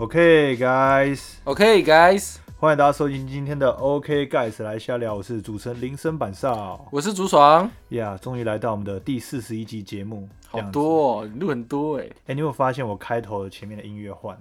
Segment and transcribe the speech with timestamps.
[0.00, 10.58] OK guys，OK guys，欢迎大家收听今天的 OK guys 来瞎聊，我是主持人林森板少我是竹爽，呀终于来到我们的第四十一集节目，好。
[10.70, 14.38] 多哦，你录很多哎，哎、你有没有发现我开头前面的音乐换？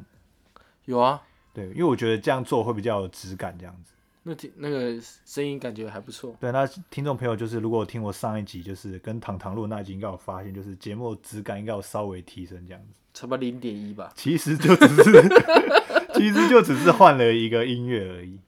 [0.85, 1.21] 有啊，
[1.53, 3.91] 对，因为我觉得这样做会比较有质感，这样子。
[4.29, 12.89] 那听那个声音感觉还不错，对，那听众朋友就是，如果听我上一集就是跟糖糖录那集，应该有发现，就是节目质感应该有稍微提升这样子。
[13.11, 15.23] 差不多零点一吧，其实就只是，
[16.13, 18.39] 其实就只是换了一个音乐而已。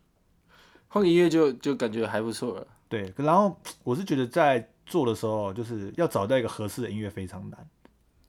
[0.87, 2.67] 换个音乐就就感觉还不错了。
[2.87, 7.67] 对，然后我是觉得在做的时候，就是要找到一个合适的音乐非常难。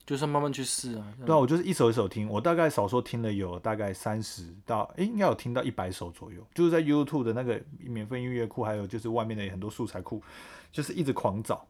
[0.04, 1.04] 就是慢慢去试啊。
[1.24, 10.22] 对啊，我就是一首一首听，我大概少说听了有大概三十到，诶，应该有听到一百首左右，就是在 YouTube 的那个免费音乐库，还有就是外面的很多素材库，
[10.70, 11.66] 就是一直狂找。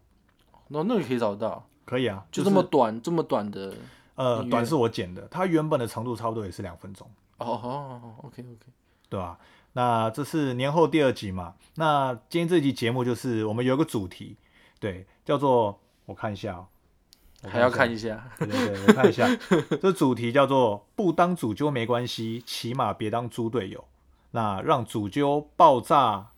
[0.68, 3.74] 那那个可以找到，可以啊，就这么短这么短的。
[4.14, 8.66] 呃，短是我剪的，它原本的长度差不多也是两分钟，哦哦哦，OK OK，
[9.08, 9.38] 对吧、
[9.72, 11.54] 那这是年后第二集嘛？
[11.76, 14.36] 那今天这集节目就是我们有一个主题，
[14.78, 16.81] 对，叫做我看一下、哦，我
[17.48, 18.28] 还要看一下。
[18.38, 19.28] 对对对，我看一下，
[19.80, 23.84] 这主题叫做“不当主揪没关系，起码别当猪队友”。
[24.32, 26.28] 那让主揪爆炸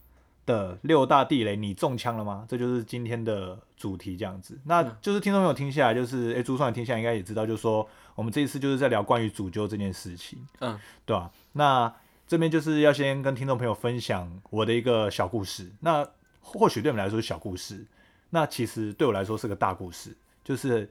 [0.47, 2.45] 的六大地雷，你中枪了吗？
[2.49, 4.59] 这就是今天的主题，这样子。
[4.65, 11.95] 那就是听众朋友听下来，就是诶，朱算听下来应该也知道，就是说我们这一次就是在聊关于主揪这件事情，嗯，对吧、那
[12.27, 15.71] 这边就是要先跟听众朋友分享我的一个小故事。
[15.81, 16.07] 那
[16.41, 17.87] 或许对我们来说是小故事，
[18.31, 20.89] 那其实对我来说是个大故事，就是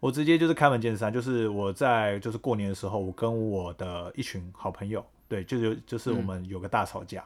[0.00, 7.24] 我直接就是开门见山，就是我在就是过年的时候，我跟我的一群好朋友，对，就是就是我们有个大吵架，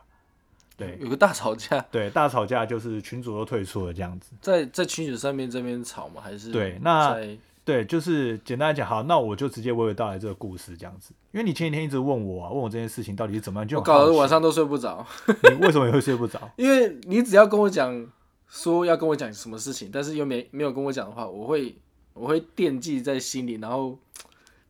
[0.77, 0.99] 对。
[1.01, 6.21] 有个大吵架，对，大吵架就是群主都退出了这样子，在在群主上面这边吵吗？
[6.23, 7.17] 还是对那
[7.65, 15.05] 对，就是简单来讲，好，那我就直接娓娓道来这个故事这样子，因为你前几天一直问我啊，问我这件事情到底是怎么样，就我搞得晚上都睡不着，
[15.51, 16.39] 你为什么也会睡不着？
[16.55, 18.07] 因为你只要跟我讲
[18.49, 21.77] 说要跟我讲什么事情，但是又没没有跟我讲的话，我会
[22.15, 23.99] 我会惦记在心里，然后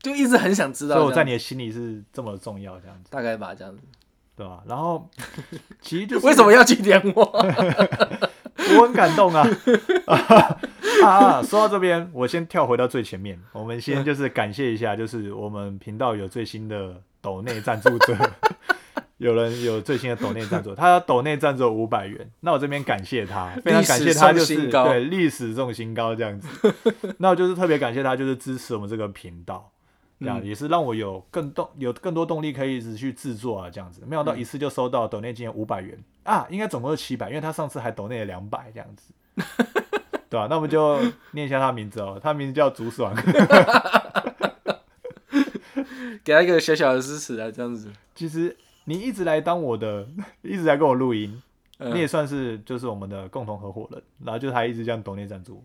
[0.00, 0.96] 就一直很想知道。
[0.96, 3.82] 所以我在你的心里是这么重要，这样子，大概吧，这样子。
[4.36, 4.62] 对吧？
[4.66, 5.08] 然后
[5.80, 7.22] 其实就是为什么要去点我？
[8.78, 9.46] 我很感动啊
[11.02, 11.42] 啊！
[11.42, 18.14] 说到这边，我先跳回到最前面，我们先就是感谢一下，就是我们频道有最新的抖内赞助者，
[19.18, 26.48] 有人有最新的抖内赞助，他抖内赞助五百元，那我这边感谢他，非常感谢他，就是对历史重新高这样子，
[27.18, 29.72] 那我就是特别感谢他，就是支持我们这个频道。
[30.18, 34.00] 这样、嗯也是让我有更动有更多动力可以一直去制作啊，这样子。
[34.06, 39.12] 没想到一次就收到抖内金额五百元啊，应该总共是七百，因为他上次还抖内了两百这样子，
[40.30, 40.98] 对吧、那我们就
[41.32, 43.14] 念一下他名字哦，他名字叫竹爽，
[46.24, 47.90] 给他一个小小的支持啊，这样子。
[48.14, 50.08] 其实你一直来当我的，
[50.42, 51.42] 一直来跟我录音，
[51.78, 55.62] 嗯你也算是就是我们的共同合伙人，然后就他一直这样抖内赞助。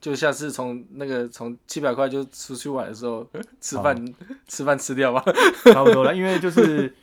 [0.00, 3.26] 就下次从那个从七百块就出去玩的时候，
[3.60, 4.14] 吃饭
[4.46, 5.20] 吃饭吃掉吧。
[5.72, 6.94] 差不多了，因为就是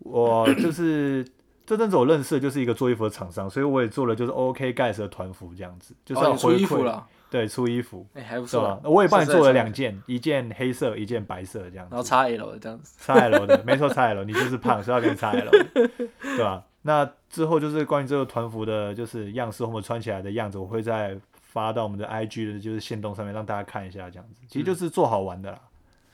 [0.00, 1.26] 我就是
[1.64, 8.80] 这阵子我认识的就是一个做衣服的厂商，所以我也做了就是 OK Guys 的团服这样子，就是要回馈，衣服了，对，出衣服，哎，还不错啊。？
[8.84, 11.88] 我也帮你做了两件，一件黑色，一件白色这样子。
[11.90, 12.94] 然后叉 L 的这样子。
[13.04, 15.50] 叉 L 的，没错叉 L，你就是胖，所以要给你 XL，
[16.22, 16.62] 对吧？
[16.82, 25.58] 那之后就是关于这个团服的，就是样式，我们穿起来的样子，我会再发到我们的 IG 的，就是线动上面让大家看一下，这样子，其实就是做好玩的啦。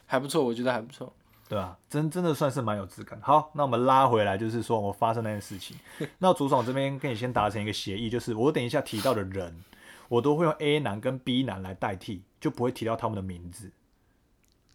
[0.06, 1.12] 还不错，我觉得还不错。
[1.50, 1.76] 对吧？
[1.90, 3.18] 真真的算是蛮有质感。
[3.20, 5.76] 好，那我们拉回来，就是说我发生那件事情。
[6.18, 9.52] 那主爽这边跟你先达成一个协议，就是我等一下提到的人，
[10.10, 13.70] 我都会用 A 男跟 B 男来代替，就不会提到他们的名字。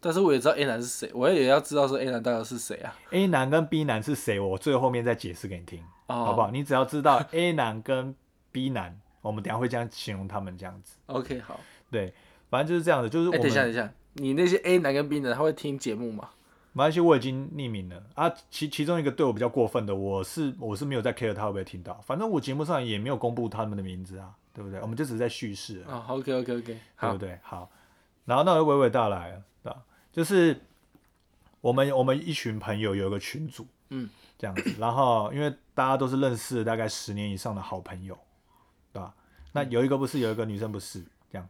[0.00, 6.50] 但是我也知道 A 男是谁，我也要知道说 A 男到底是谁啊？A 男跟 B 男是谁，我最后面再解释给你听，哦，好不好？
[6.50, 8.14] 你只要知道 A 男跟
[8.50, 10.96] B 男，我们等下会这样形容他们这样子。？
[11.06, 11.60] OK，好。
[11.90, 12.14] 对，
[12.48, 16.30] 反正就是这样子，就是我哎，等一下，等一下，你那些 A 男跟 B 男他会听节目吗？
[16.72, 18.32] 没关系，我已经匿名了啊。
[18.50, 24.80] 其其中一个对我比较过分的，我是我是没有在 care 他会不会听到，反正我节目上也没有公布他们的名字啊，对不对？
[24.80, 25.94] 我们就只是在叙事而已。
[25.94, 27.38] 啊，OK，OK，OK，对不，对？
[27.42, 27.70] 好，
[28.24, 29.82] 然后那我娓娓道来了，对吧？
[30.10, 30.58] 就是
[31.60, 34.08] 我们我们一群朋友有一个群组，嗯，
[34.38, 38.18] 这样子，然后因为大家都是认识了大概十年以上的好朋友，
[38.94, 39.14] 对吧？
[39.52, 41.46] 那有一个不是，有一个女生不是，这样。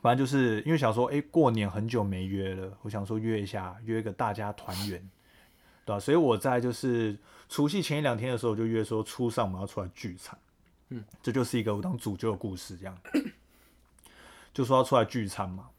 [0.00, 5.10] 反正就是因为想说，哎、过年很久没约了，我想说约一下，约一个大家团圆，
[5.84, 6.00] 对吧？
[6.00, 7.18] 所以我在就是
[7.48, 10.38] 除夕前一两天的时候，我就约说初上我们要出来聚餐，
[10.96, 12.98] 嗯，这这就是一个我当主角的故事，这样，
[14.54, 15.70] 就说要出来聚餐嘛。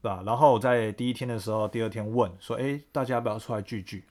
[0.00, 0.20] 对吧？
[0.26, 4.02] 然后我在第一天的时候，第二天问说，哎，大家要不要出来聚聚？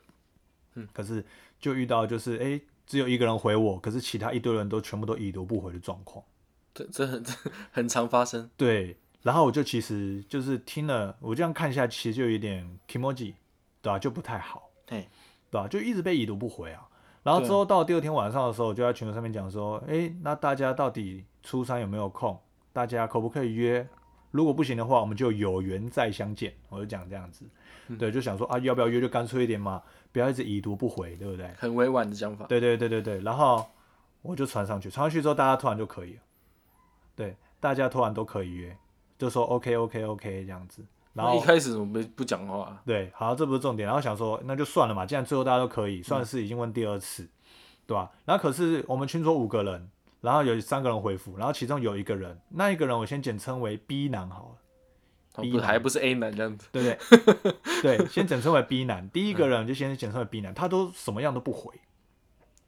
[0.75, 1.25] 嗯，可是
[1.59, 6.24] 就遇到就是，哎，只有一个人回我，可是其他一堆人都全部都已读不回的状况。
[6.74, 7.33] 这这很这
[7.74, 8.50] 很常发生。
[8.56, 13.33] 对，然后我就其实就是听了，我这样看一下，其实就有点 emoji，
[13.81, 14.00] 对吧？
[14.00, 15.09] 就不太好，对，
[15.50, 15.68] 对吧？
[15.68, 16.88] 就一直被已读不回啊。
[17.23, 22.39] 然后之后到第二天晚上的时候，我就在群组上面讲说，哎，那大家到底初三有没有空？
[22.73, 23.88] 大家可不可以约？
[24.31, 26.53] 如果不行的话，我们就有缘再相见。
[26.69, 27.45] 我就讲这样子，
[28.00, 31.51] 对，就想说啊，要不要约就干脆一点嘛，不要一直已读不回，对不对？
[31.57, 32.45] 很委婉的讲法。
[32.45, 33.19] 对对对对对。
[33.19, 33.65] 然后
[34.21, 36.21] 我就传上去，传上去之后，大家突然就可以了。
[37.15, 38.75] 对，大家突然都可以约，
[39.17, 40.81] 就说 OK OK OK 这样子。
[41.13, 42.81] 然后一开始怎么不不讲话？
[42.86, 43.86] 对，好，这不是重点。
[43.86, 47.28] 然后想说，那就算了嘛，既然最后大家都可以，算是已经问第二次，
[47.86, 48.12] 对吧？
[48.25, 49.90] 然后可是我们群组五个人。
[50.22, 54.56] 然后有三个人回复，然后其中有一个人，那一个人我先简称为 B 男好
[55.34, 56.88] 了，B 还不是 A 男这样子，对不
[57.42, 57.54] 对？
[57.98, 59.10] 对，先简称为 B 男。
[59.10, 61.74] 第一个人就先简称为 B 男，他都什么样都不回，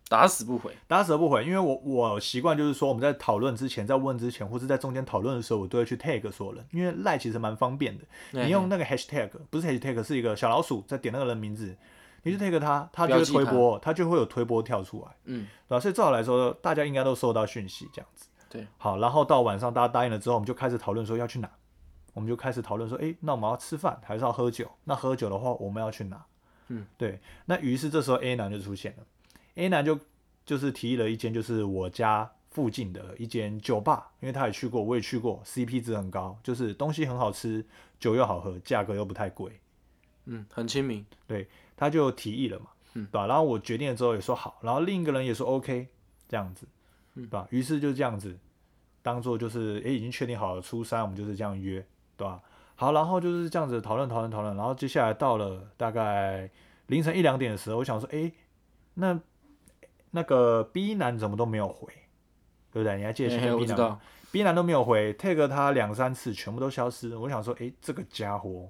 [0.09, 1.43] 打死不回，打死不回。
[1.43, 11.75] 因为我我习惯就是说，我们在讨论之前，在问之前，或是在中间讨论的时候，我都会去 tag 所有人，因为赖其实蛮方便的，你用那个 hashtag，不是 hashtag，是一个小老鼠，在点那个人名字。
[12.25, 15.79] 你去 take 他，他就会推波，他就会有推波跳出来，嗯，对吧？
[15.81, 18.27] 所以正好来说，大家应该都收到讯息这样子。
[18.49, 21.51] 对，好，然后到晚上大家答应了之后，我们就开始讨论说要去哪，
[22.13, 24.71] 我们就开始讨论说，哎，那我们要吃饭还是要喝酒？
[24.85, 26.23] 那喝酒的话，我们要去哪？
[26.69, 27.19] 嗯，对。
[27.43, 29.03] 那于是这时候 A 男就出现了
[29.55, 29.99] ，A 男就
[30.45, 37.65] 就是提议了一间就是我家附近的一间酒吧，因为他也去过，我也去过，CP 值很高，就是东西很好吃，
[37.99, 39.59] 酒又好喝，价格又不太贵，
[40.25, 41.47] 嗯，很亲民，对。
[41.75, 43.25] 他就提议了嘛，嗯对吧？
[43.25, 45.87] 然后我决定了之后也说好，然后另一个人也说 OK，
[46.29, 46.67] 这样子，
[47.15, 47.47] 对吧？
[47.49, 48.37] 于是就这样子，
[49.01, 51.83] 当做就是诶已经确定好了，初三我们就是这样约，
[52.15, 52.39] 对吧？
[52.75, 56.49] 好，然后就是这样子讨论讨论讨论，然后接下来到了大概
[56.87, 58.31] 凌晨一两点的时候，我想说，诶，
[58.93, 59.19] 那
[60.15, 61.91] 那个 B 男怎么都没有回，
[62.71, 62.97] 对不对？
[62.97, 63.99] 你还记得前面 B 男
[64.31, 68.69] ，B 男都没有回，take 他两三次全部都消失，我想说，哎，这个家伙。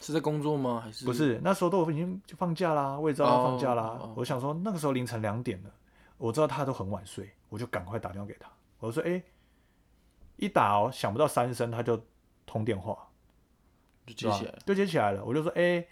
[0.00, 0.82] 是在工作吗？
[0.84, 1.40] 还是不是？
[1.42, 3.98] 那时候都已经就放假啦，我也知道他放假啦。
[4.16, 5.70] 我想说那个时候凌晨两点了，
[6.18, 8.46] 我知道他都很晚睡，我就赶快打电话给他。
[8.80, 9.22] 我说：“哎，
[10.36, 11.98] 一打哦，想不到三声他就
[12.44, 13.08] 通电话，
[14.04, 15.86] 就接起来，就接起来了。”我就说：“哎，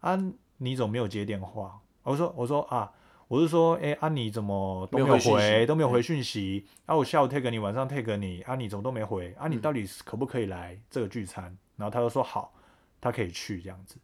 [0.00, 0.18] 啊，
[0.58, 2.92] 你怎么没有接电话？”我说：“我说啊，
[3.28, 6.66] 我是说，哎，安你怎么都没有回，都没有回讯息？
[6.86, 9.34] 啊，我下午 take 你，晚上 take 你，啊，你怎么都没回？
[9.38, 12.52] 啊，你到底可不可以来这个聚餐？”然后他就说：“好。”
[12.98, 13.96] 他可以去这样子，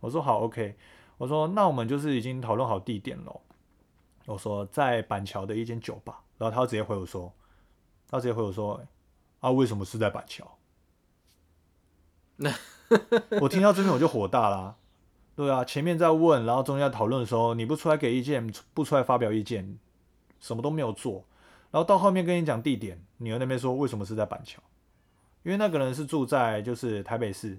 [0.00, 0.76] 我说好，OK，
[1.18, 3.40] 我说那我们就是已经讨论好地点了。
[4.24, 7.30] 我说在板桥的一间酒吧，然后他直接回我说，
[8.08, 8.80] 他直接回我说，
[9.40, 10.56] 啊，为什么是在板桥？
[12.36, 12.54] 那
[13.42, 14.76] 我听到这边我就火大啦，
[15.36, 19.78] 对啊，前面在问，然后中间在讨论的时候，你不出来给意见，不出来发表意见，
[20.40, 21.24] 什么都没有做，
[21.70, 24.60] 然后到后面跟你讲地点，你又那边说为什么是在板桥？
[25.44, 27.56] 因为那个人是住在就是台北市。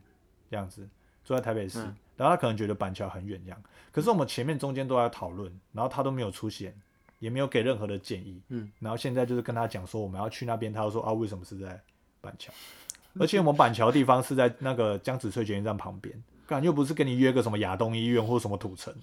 [0.49, 0.87] 这样子
[1.25, 1.79] 住在台北市，
[2.15, 3.63] 然后他可能觉得板桥很远，这样。
[3.91, 6.73] 可是我们前面中间都在讨论，然后他都没有出现，
[7.19, 8.41] 也没有给任何的建议。
[8.47, 11.77] 嗯，然后现在就是跟他讲说我们要去那边，他说啊为什么是在
[12.21, 12.53] 板桥？
[13.19, 18.93] 而且我们板桥地方是在那个江子翠捷运站旁边，感觉又不是跟你约个什么亚东医院或什么土城，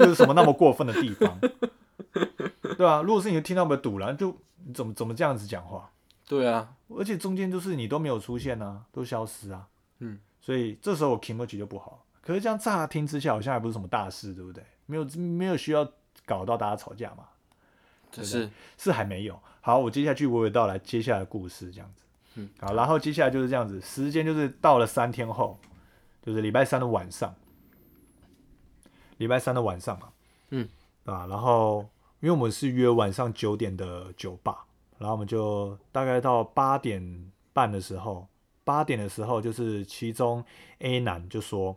[0.00, 1.38] 又是什么那么过分的地方，
[2.76, 4.36] 对啊，如果是你听到没堵了，就
[4.74, 5.90] 怎么怎么这样子讲话？
[6.26, 9.68] 对啊，而且中间就是你都没有出现啊，都消失啊。
[10.00, 10.18] 嗯。
[10.40, 14.64] 所以这时候我 emoji 就不好，可是这样乍听之下好像还不是什么大事，对不对？
[14.86, 15.86] 没有没有需要
[16.24, 17.24] 搞到大家吵架嘛？
[18.22, 19.38] 是是还没有。
[19.60, 22.04] 好，我接下去娓娓道来接下来的故事，这样子。
[22.36, 25.58] 嗯，好，然后接下来就是这样子，时间就是到了三天后，
[26.22, 27.34] 就是礼拜三的晚上，
[29.18, 30.12] 礼拜三的晚上嘛，
[30.50, 30.68] 嗯，
[31.04, 31.88] 啊，然后
[32.20, 34.66] 因为我们是约晚上九点的酒吧，
[34.98, 38.26] 然后我们就大概到八点半的时候。
[38.64, 40.44] 八点的时候，就是其中
[40.80, 41.74] A 男就说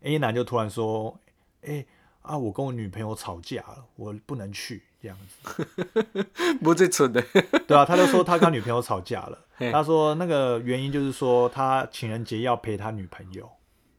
[0.00, 1.20] ，A 男就突然说，
[1.60, 1.84] 哎
[2.22, 5.64] 啊，我跟我女朋友吵架了，我不能去这样子。
[6.62, 7.22] 不最蠢的，
[7.66, 9.38] 对啊，他就说他跟女朋友吵架了。
[9.72, 13.50] 他说那个原因就是说他情人节要陪他女朋友。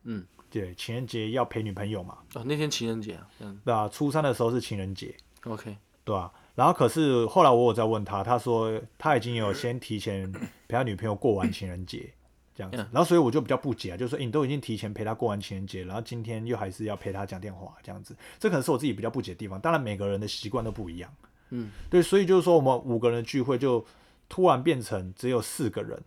[0.03, 2.17] 嗯，对，情人节要陪女朋友嘛。
[2.33, 3.27] 哦，那天情人节啊。
[3.39, 5.15] 嗯，对啊，初三的时候是情人节。
[5.45, 6.31] OK，对啊？
[6.55, 12.11] 然后可是后来我有在问他，他说他已经有先提前陪他女朋友过完情人节
[12.55, 19.59] 这样子，然后所以我就比较不解啊，就是说你都已经提前陪他过完情人节，然后今天又还是要陪他讲电话这样子，这可能是我自己比较不解的地方。
[19.59, 21.13] 当然每个人的习惯都不一样，
[21.49, 23.85] 嗯，对，所以就是说我们五个人聚会就
[24.27, 26.01] 突然变成只有四个人，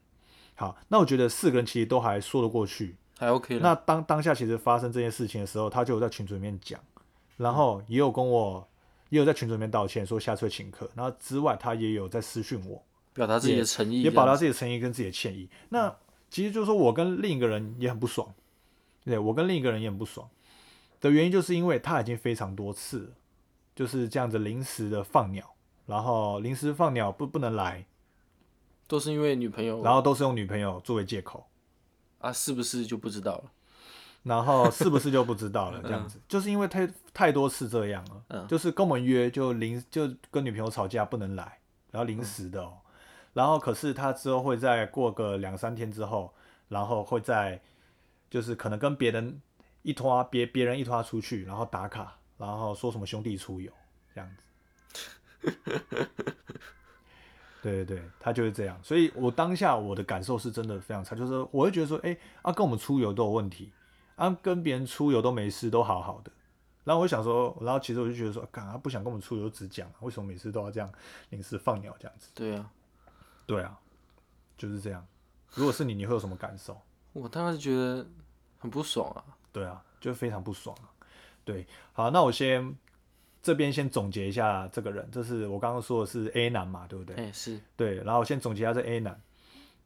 [0.54, 2.96] 好，那我觉得四个人其实都还说得过去。
[3.16, 3.58] 还 OK。
[3.60, 6.80] 那当当下其实发生这件事情的时候，他就有在群组里面讲，
[7.36, 8.66] 然后也有跟我
[9.10, 10.90] 也有在群组里面道歉，说下次会请客。
[10.94, 12.82] 然后之外，他也有在私讯我，
[13.12, 15.48] 表达自己的诚意，也表达自己的诚意跟自己的歉意。
[15.68, 15.94] 那
[16.34, 18.34] 其实就是说我跟另一个人也很不爽，
[19.04, 20.28] 对我跟另一个人也很不爽。
[21.00, 23.10] 的原因，就是因为他已经非常多次了，
[23.76, 25.54] 就是这样子临时的放鸟，
[25.86, 27.86] 然后临时放鸟不不能来，
[28.88, 31.46] 都是因为女朋友，然后都是用女朋友作为借口。
[32.18, 33.44] 啊，是不是就不知道了？
[34.24, 35.80] 然后是不是就不知道了？
[35.86, 41.60] 这样子，就是因为太太多次这样了，就是跟我们约就临就跟女朋友吵架不能来，
[41.92, 42.78] 然后临时的哦，
[43.34, 46.32] 然后可是他之后会再过个两三天之后，
[46.68, 47.60] 然后会在
[48.30, 49.42] 就是可能跟别人
[49.82, 53.70] 一拖别别人一拖出去，然后打卡，然后说什么兄弟出游
[54.14, 54.44] 这样子。
[57.60, 63.72] 对对对，他就是这样，所以我当下我的感受是真的非常差，就是我会觉得说，哎，啊跟我们出游都有问题，
[64.16, 66.30] 啊跟别人出游都没事，都好好的。
[66.84, 70.92] 然后我想说，然后其实我就觉得说，干他不想跟我们出游，只讲，为什么每次都要这样
[71.30, 72.28] 临时放鸟这样子？
[72.34, 72.70] 对啊，
[73.46, 73.78] 对啊，
[74.56, 75.06] 就是这样。
[75.54, 76.80] 如果是你，你会有什么感受？
[77.12, 78.06] 我当然是觉得
[78.58, 79.24] 很不爽啊。
[79.52, 80.90] 对啊，就非常不爽啊。
[81.44, 82.76] 对，好，那我先。
[83.42, 87.14] 这边先总结一下这个人，这是我刚刚说的是 A 男嘛，对不对？
[87.14, 87.96] 哎，是对。
[87.96, 89.20] 然后我先总结一下这 A 男，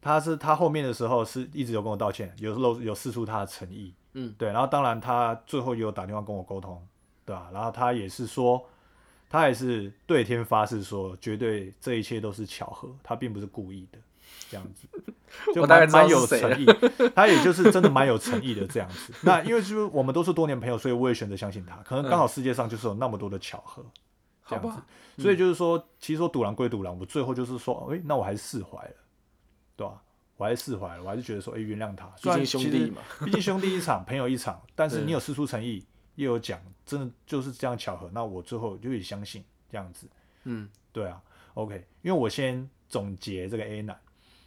[0.00, 4.52] 他是他后面的时候是一直有跟我道歉，有露有示出他的诚意，嗯，对。
[4.52, 6.86] 然后当然他最后也有打电话跟我沟通，
[7.24, 7.50] 对吧？
[7.52, 8.64] 然后他也是说，
[9.28, 13.98] 他也是对天发誓说，绝对这一切都是巧合，他并不是故意的。
[14.50, 14.88] 这样子，
[15.54, 16.66] 就蛮蛮有诚意，
[17.14, 19.12] 他也就是真的蛮有诚意的这样子。
[19.22, 21.76] 那因为就是我们都是多年朋友，所以我也选择相信他。
[21.82, 23.84] 可能刚好世界上就是有那么多的巧合，
[24.46, 25.22] 这样子。
[25.22, 28.94] 所以就是说，其实说赌狼归赌狼，我最后就是说，哎，那我还是释怀了，
[29.76, 30.00] 对吧？
[30.36, 32.06] 我还是释怀了，我还是觉得说，哎，原谅他。
[32.22, 34.62] 毕竟兄弟嘛，毕竟兄弟一场，朋友一场。
[34.74, 35.84] 但是你有施出诚意，
[36.18, 38.10] 又有讲，真的就是这样巧合。
[38.12, 40.06] 那我最后就也相信这样子。
[40.44, 41.22] 嗯，对啊
[41.54, 41.86] ，OK。
[42.02, 43.98] 因为我先总结这个 A 男。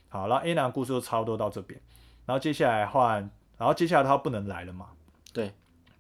[0.10, 1.80] 好，然后 A 男的故事就差不多到这边，
[2.26, 3.22] 然后接下来换，
[3.58, 4.90] 然后接下来他不能来了嘛？
[5.32, 5.54] 对，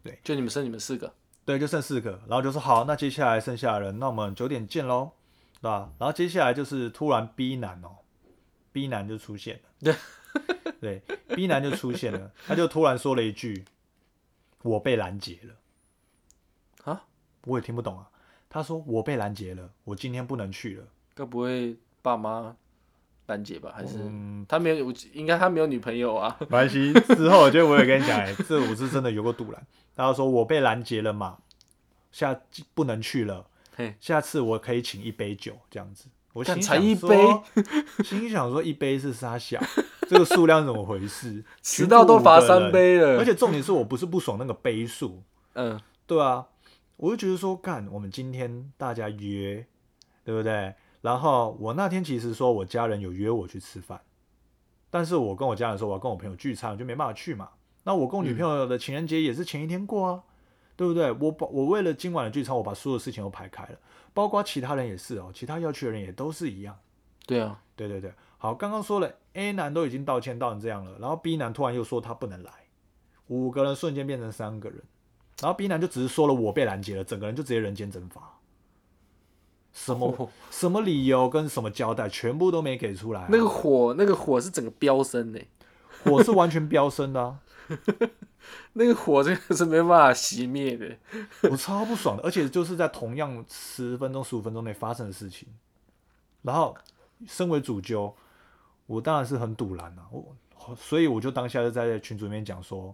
[0.03, 1.13] 对，就你们剩你们四个，
[1.45, 5.11] 对，就剩四个，然后就说好，那接下来剩下的人，那我们九点见喽，
[5.61, 5.89] 对吧？
[5.97, 7.99] 然后接下来就是突然 B 男哦
[8.73, 9.95] ，B 男就出现了，对，
[10.81, 11.01] 对
[11.33, 13.63] ，B 男就出现了，他就突然说了一句，
[14.63, 15.60] 我被拦截了，啊，
[17.45, 18.07] 我也听不懂啊，
[18.49, 20.83] 他说我被拦截了，我今天不能去了，
[21.13, 22.55] 该不会爸妈？
[23.27, 23.97] 拦截吧，还是
[24.45, 24.91] 他没有？
[25.13, 26.35] 应该他没有女朋友啊。
[26.41, 29.67] 没关系，之后我觉得我也跟你讲，哎， 这我是真的有个堵拦。
[29.95, 31.37] 他说我被拦截了嘛，
[32.11, 32.37] 下
[32.73, 33.45] 不能去了。
[33.73, 36.05] 嘿，下次我可以请一杯酒这样子。
[36.33, 37.17] 我心才一杯，
[38.03, 39.61] 心想说一杯是啥小？
[40.09, 41.41] 这个数量怎么回事？
[41.61, 43.17] 迟到都罚三杯了。
[43.17, 45.23] 而且重点是我不是不爽那个杯数。
[45.53, 46.45] 嗯，对啊，
[47.01, 49.65] 我就觉得说，干，我们今天大家约，
[50.23, 50.75] 对不对？
[51.01, 53.99] 然后我那天其实说我家人有约我去吃饭，
[54.91, 57.49] 但是我跟我家人说我要跟我朋友聚餐，我就没办法去嘛。
[57.85, 60.23] 那我跟我女朋友的情人节也是前一天过啊，
[60.75, 61.11] 对不对？
[61.13, 63.79] 我把我为了今晚的聚餐，我把所有事情都排开了，
[64.13, 66.77] 包括其他人也是哦，其他要去的人也都是一样。
[67.25, 72.51] 对啊，对对对，好，刚刚说了 A 男都已经道歉到成这样了，然后 B 男突然又说他不能来，
[73.25, 74.83] 五个人瞬间变成三个人，
[75.41, 78.37] 然后 B 男就只是说了我被拦截了，整个人就直接人间蒸发。
[79.73, 83.25] 什么什么理由跟什么交代，全部都没给出来。
[83.29, 85.41] 那个火，那个火是整个飙升的，
[86.03, 87.37] 火是完全飙升的。
[88.73, 90.97] 那个火真的是没办法熄灭的，
[91.49, 92.23] 我超不爽的。
[92.23, 95.47] 而且就是在同样十分钟、十五分钟内发生的事情。
[96.41, 96.75] 然后，
[97.25, 98.13] 身为主揪，
[98.87, 100.07] 我当然是很堵然啊。
[100.11, 100.35] 我
[100.75, 102.93] 所以我就当下就在群组里面讲说，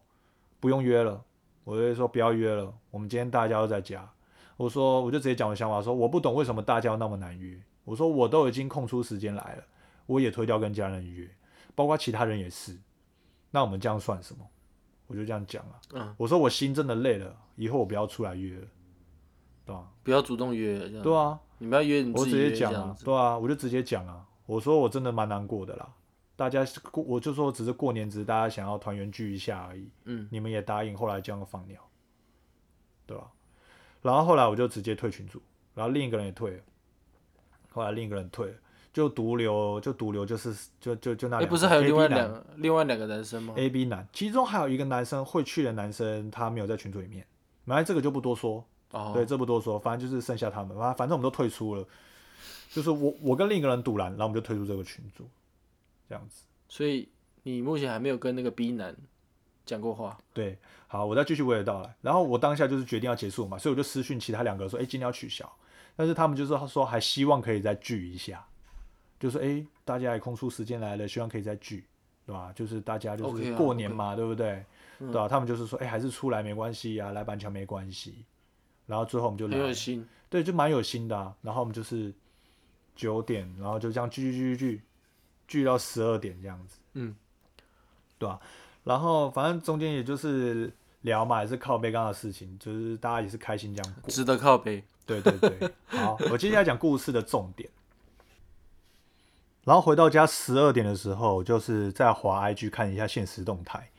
[0.59, 1.23] 不用约了，
[1.67, 4.09] 我就说不要约了，我们今天大家都在家。
[4.55, 7.61] 我说，我就直接讲我想法，说我不懂为什么大家那么难约。
[7.83, 9.63] 我说我都已经空出时间来了，
[10.05, 11.29] 我也推掉跟家人约，
[11.75, 12.73] 包括其他人也是。
[13.51, 14.47] 那我们这样算什么？
[15.07, 15.81] 我就这样讲了。
[15.93, 18.67] 嗯，我说我心真的累了，以后我不要出来约了，
[19.65, 19.91] 对吧？
[20.03, 24.25] 不要主动约，对啊，你们要约，你我直接讲啊，对啊，我就直接讲啊。
[24.45, 25.89] 我说我真的蛮难过的啦，
[26.37, 29.89] 大家过，我就说只是过年，只是大家想要团圆聚一下而已。
[30.05, 31.81] 嗯，你们也答应，后来这样放鸟，
[33.05, 33.29] 对吧？
[34.03, 35.41] 然后后来我就直接退群组，
[35.73, 36.63] 然后另一个人也退了，
[37.71, 38.55] 后来另一个人退了，
[38.93, 41.37] 就独留就独留就是就就就那。
[41.37, 47.25] 哎，不是还有另外两另外两个男生吗？A、B 男，其中还有一个男生会去的男生，他没有在群组里面。
[47.65, 51.83] 反正这个就不多说，哦，对，这不多说，反正就是剩下他们，反反正我们都退出了，
[52.69, 55.27] 就是我我跟另一个人赌拦，然后我们就退出这个群组，
[56.07, 56.43] 这样子。
[56.67, 57.09] 所以
[57.43, 58.95] 你目前还没有跟那个 B 男
[59.65, 61.95] 讲过话，对，好，我再继续娓娓道来。
[62.01, 65.51] 然后我当下就是决定要结束嘛，所以我就私讯其他两个说，哎、今天要取消。
[65.95, 68.45] 但是他们就是说还希望可以再聚一下，
[69.19, 71.85] 就说哎、诶大家也空出时间来了，希望可以再聚，
[72.25, 72.53] 对吧？
[72.53, 74.63] 就是大家就是啊过年嘛，对不对？
[74.99, 75.27] 对吧？
[75.27, 78.25] 他们就是说，哎、还是出来没关系呀、来板桥没关系。
[78.85, 80.07] 然后最后我们就来有，心。
[80.29, 81.35] 对，就蛮有心的、啊。
[81.41, 82.13] 然后我们就是
[82.95, 84.81] 九点，然后就这样聚聚聚聚聚，
[85.47, 86.77] 聚到十二点这样子。
[86.93, 87.15] 嗯，
[88.17, 88.39] 对吧、
[88.83, 94.09] 然后反正中间也就是聊嘛，也是靠背刚刚的事情，就是大家也是开心这样过。
[94.09, 94.83] 值得靠背。
[95.05, 97.69] 对对对， 好，我接下来讲故事的重点。
[99.63, 103.89] 然后回到家十二点的时候，就是在滑 IG 看一下现实动态，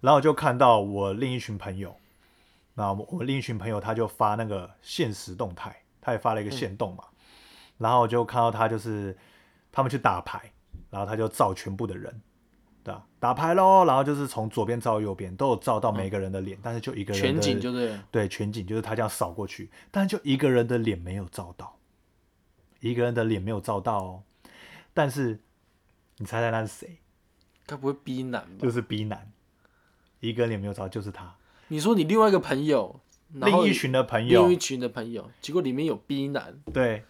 [0.00, 1.94] 然后就看到我另一群朋友，
[2.72, 7.04] 那我我另一群朋友他就发那个现实动态，他也发了一个现动嘛，
[7.76, 9.14] 然后我就看到他就是
[9.70, 10.50] 他们去打牌，
[10.94, 12.22] 然后他就照全部的人，
[12.84, 13.04] 对吧？
[13.18, 21.80] 打牌喽，然后就是从左边照右边，都有照到每个人的脸，但是就一个人全景就对了，对，全景就是他这样扫过去，但就一个人的脸没有照到，
[22.78, 24.22] 一个人的脸没有照到哦。
[24.92, 25.40] 但是
[26.18, 26.98] 你猜猜那是谁？
[27.66, 28.58] 该不会 B 男吧？
[28.60, 29.32] 就是 B 男，
[30.20, 31.34] 一个人脸没有照，就是他。
[31.66, 33.00] 你说你另外一个朋友，
[33.32, 37.04] 另一群的朋友另一，群的朋友，结果里面有 B 男，对，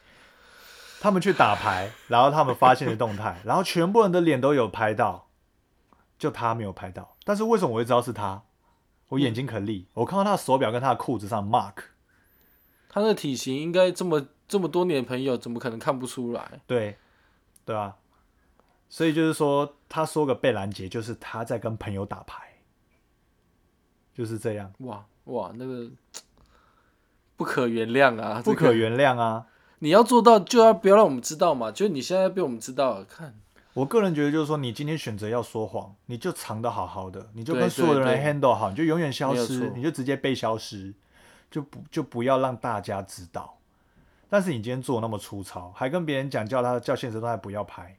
[1.05, 5.29] 他们去打牌，然后他们发现的动态， 然后全部人的脸都有拍到，
[6.19, 7.15] 就他没有拍到。
[7.25, 8.43] 但是为什么我会知道是他？
[9.09, 11.75] 我眼睛可利，我看到他的手表跟他的裤子上 mark，
[12.89, 16.63] 他的体型应该这么这么多年的朋友，怎么可能看不出来？
[16.67, 16.97] 对，
[17.67, 17.97] 对啊，
[18.89, 22.43] 所以就是说，他说个被拦截，就是他在跟朋友打牌，
[24.15, 25.91] 就是这样，哇哇，那个
[27.37, 28.40] 不可原谅啊！
[28.43, 29.49] 不可原谅啊！
[29.85, 31.70] 你要做到，就要不要让我们知道嘛？
[31.70, 33.35] 就是你现在被我们知道了，看
[33.75, 40.94] 我个人觉得就是说，你今天选择要说谎，你就藏得好好的，你就跟所有的人 handle 好，你就永远消失，你就直接被消失，
[41.51, 43.59] 就不就不要让大家知道。
[44.31, 47.94] 但是你今天做那么粗糙，还跟别人讲叫他叫现实动态不要拍，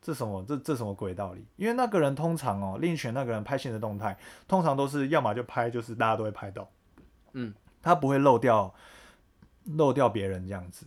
[0.00, 1.44] 这什么这这什么鬼道理？
[1.56, 6.70] 因为那个人通常哦，另选那个人拍现实动态，通常都是要么就拍，就是大家都会拍到，
[7.32, 7.52] 嗯，
[7.82, 8.72] 他不会漏掉
[9.76, 10.86] 漏掉别人这样子。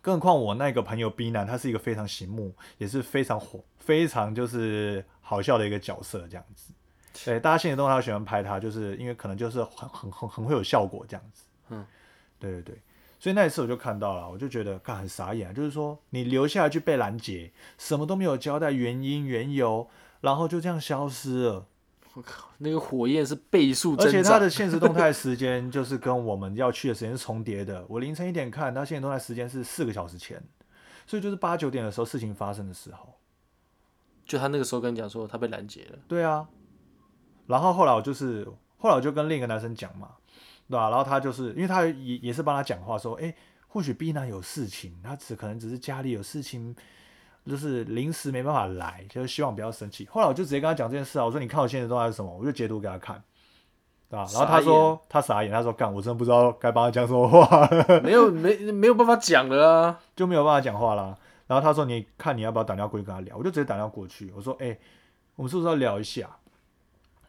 [0.00, 6.72] 更何况我那个朋友 B 男，他是一个非常醒目，也是非常火、非常就是好笑的一个角色这样子。
[7.24, 11.44] 对，大家心里都他喜欢拍他，就是因为可能就是很很很很会有效果这样子。
[11.68, 11.86] 嗯，
[12.40, 12.78] 对对对，
[13.20, 19.88] 所以那一次我就看到了，我就觉得看很傻眼啊，就是说你留下来去被拦截，什么都没有交代原因缘由，
[20.20, 21.66] 然后就这样消失了。
[22.58, 27.84] 那个火焰是倍速增长，而且他的现实动态时间就是跟我们要去的时间是重叠的。
[27.88, 30.42] 我凌晨一点看，他现实动态时间是四个小时前，
[31.06, 33.14] 所以就是八九点的时候事情发生的时候。
[34.24, 36.48] 就他那个时候跟你讲说他被拦截了，对啊，
[37.46, 38.46] 然后后来我就是，
[38.78, 40.10] 后来我就跟另一个男生讲嘛，
[40.68, 43.34] 对吧、然后他就是因为他也也是帮他讲话说，哎，
[43.66, 46.74] 或许 B 男有事情，他只可能只是家里有事情，
[47.46, 50.06] 就是临时没办法来，就是希望不要生气。
[50.10, 53.22] 后来我就直接跟他讲这件事啊，我说你看我现实状态是什么，我就截图给他看，
[54.08, 57.68] 对吧、然后他说他傻眼，他说干，我真的不知道该帮他讲什么话，
[58.02, 60.00] 没有没没有办法讲了啊。
[60.14, 61.16] 就没有办法讲话啦。
[61.46, 64.78] 然后他说你看你要不要打电话过去跟他聊，我就直接打电话过去，我说哎、
[65.34, 66.28] 我们是不是要聊一下？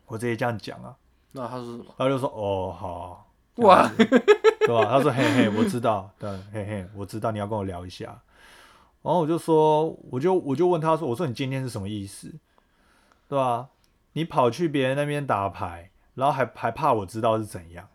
[0.06, 0.95] 我直接这样讲啊。
[1.32, 1.86] 那他说什么？
[1.97, 8.15] 他就说：“哦，好，哇对吧？”他说：“嘿嘿，我知道，对，嘿嘿，我知道你要跟我聊一下。”
[9.04, 12.34] 然后我就说，我就我就问他说：“我说你今天是什么意思？
[13.28, 13.70] 对吧？
[14.13, 17.88] 你跑去别人那边打牌，然后还还怕我知道是怎样？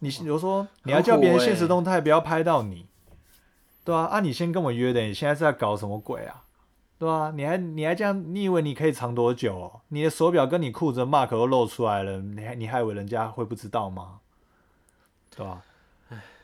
[0.00, 2.86] 你我说你要叫别人现实动态不要拍到你，
[3.84, 4.06] 对吧？
[4.06, 6.44] 啊，你先跟我约的，你现在是在搞什么鬼啊？
[6.98, 7.30] 对啊？
[7.36, 9.82] 你还你还这样，你以为你可以藏多久哦？
[9.88, 14.18] 你的手表跟你裤子的 mark 都露出来了，你还你还以为人家会不知道吗？
[15.36, 15.62] 对吧？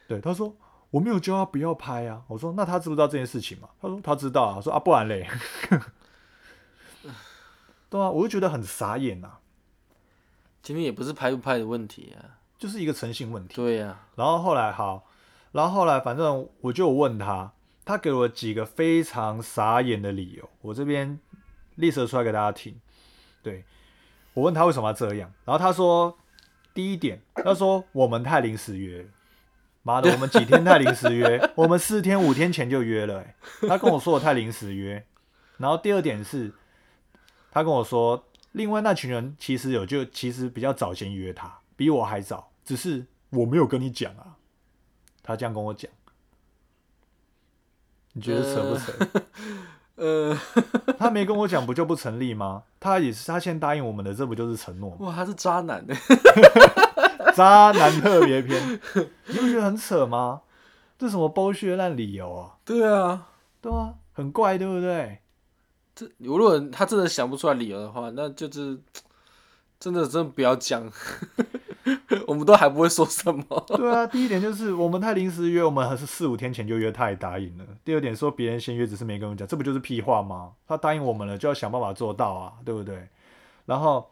[0.06, 0.54] 对，他说
[0.90, 2.22] 我没有叫他不要拍啊。
[2.28, 3.68] 我说那他知不知道这件事情嘛？
[3.80, 4.54] 他说他知道啊。
[4.56, 5.28] 我说啊，不然嘞，
[7.88, 9.38] 对啊，我就觉得很傻眼呐、
[10.62, 12.38] 前面也不是拍不拍的问题啊。
[12.58, 13.54] 就是一个诚信问题。
[13.54, 15.06] 对呀、然后后来好，
[15.52, 17.52] 然后后来反正我就问他，
[17.84, 21.20] 他给我几个非常傻眼的理由，我这边
[21.74, 22.80] 列出出来给大家听。
[23.42, 23.64] 对
[24.32, 26.16] 我问他为什么要这样，然后他说
[26.72, 29.08] 第一点，他说我们太临时约了。
[29.86, 33.36] 妈的， 我们几天太临时约， 我们四天五天前就约了、欸。
[33.68, 35.06] 他跟我说我太临时约。
[35.58, 36.52] 然后第二点是，
[37.52, 44.34] 他跟我说，另外那群人其实有就其实比较早先约他，比我还早，只是我没有跟你讲啊。
[45.22, 45.88] 他这样跟我讲，
[48.12, 48.92] 你觉得扯不扯？
[49.94, 50.36] 呃，
[50.98, 52.64] 他没跟我讲，不就不成立吗？
[52.80, 55.06] 他也是他先答应我们的，这不就是承诺吗？
[55.06, 55.94] 哇，他是渣男呢。
[57.36, 58.80] 渣男特别篇，
[59.28, 60.40] 你不觉得很扯吗？
[60.98, 62.56] 这什么剥削烂理由啊？
[62.64, 63.28] 对啊，
[63.60, 65.18] 对啊，很怪，对不对？
[65.94, 68.80] 这如果他真的想不出来理由的话，那就是
[69.78, 70.90] 真的真的不要讲，
[72.26, 73.64] 我们都还不会说什么。
[73.68, 77.64] 对啊，第一点就是我们太临时约，我们还是四五天前就约，他也答应了。
[77.84, 80.52] 第二点说别人先约，只是没跟我们讲，这不就是屁话吗？
[80.66, 83.08] 他答应我们了，就要想办法做到啊，对不对？
[83.66, 84.10] 然后，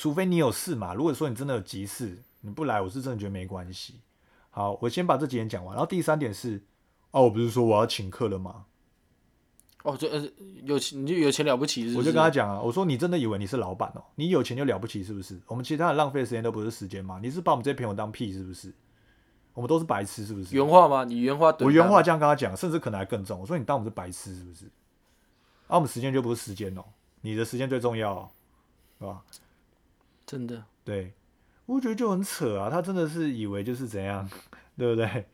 [0.00, 4.00] 除非你有事嘛，如果说你真的有急事，你不来，我是真的觉得没关系。
[4.48, 5.74] 好，我先把这几点讲完。
[5.74, 6.62] 然后第三点是，
[7.10, 8.64] 哦，我不是说我要请客了吗？
[9.82, 10.26] 哦，就呃
[10.64, 11.98] 有钱你就有钱了不起是不是？
[11.98, 14.02] 我就跟他讲啊，我说你真的以为你是老板哦？
[14.14, 15.38] 你有钱就了不起是不是？
[15.46, 17.20] 我们其他人浪费的时间都不是时间吗？
[17.22, 18.72] 你是把我们这些朋友当屁是不是？
[19.52, 20.56] 我们都是白痴是不是？
[20.56, 21.04] 原话吗？
[21.04, 23.38] 你原话我原话这样跟他讲，甚至可能还更重。
[23.38, 24.64] 我说你当我们是白痴是不是？
[25.66, 26.82] 啊，我们时间就不是时间哦，
[27.20, 28.30] 你的时间最重要、哦，
[28.98, 29.22] 是吧？
[30.30, 31.12] 真的对，
[31.66, 34.30] 我觉得就很扯啊，他真的是以为就是怎样，
[34.78, 35.26] 对不对？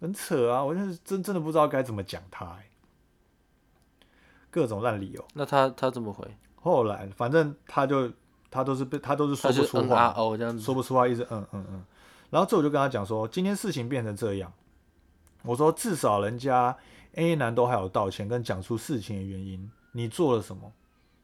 [0.00, 2.70] 很扯啊，我就是真真的不知道该怎么讲他、欸，
[4.52, 5.24] 各种烂理由。
[5.34, 6.24] 那他他怎么回？
[6.54, 8.08] 后来反正他就
[8.48, 10.62] 他都是被他都是说不出话，啊哦这样子。
[10.62, 11.84] 说不出话，一直嗯嗯嗯。
[12.30, 14.52] 然后最后我就跟他讲说，今天事情变成这样，
[15.42, 16.76] 我说至少人家
[17.14, 20.72] A 男都还有道歉跟讲出事情的原因，你做了什么？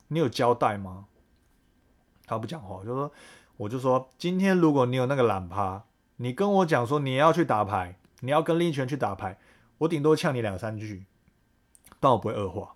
[0.08, 1.06] 你有交代吗？
[2.30, 3.12] 他不讲话，我就说
[3.56, 5.82] 我就说今天如果你有那个懒趴，
[6.16, 9.36] 你跟我讲说你要去打牌，你要跟另一群人去打牌，
[9.78, 11.04] 我顶多呛你两三句，
[11.98, 12.74] 但我不会恶化，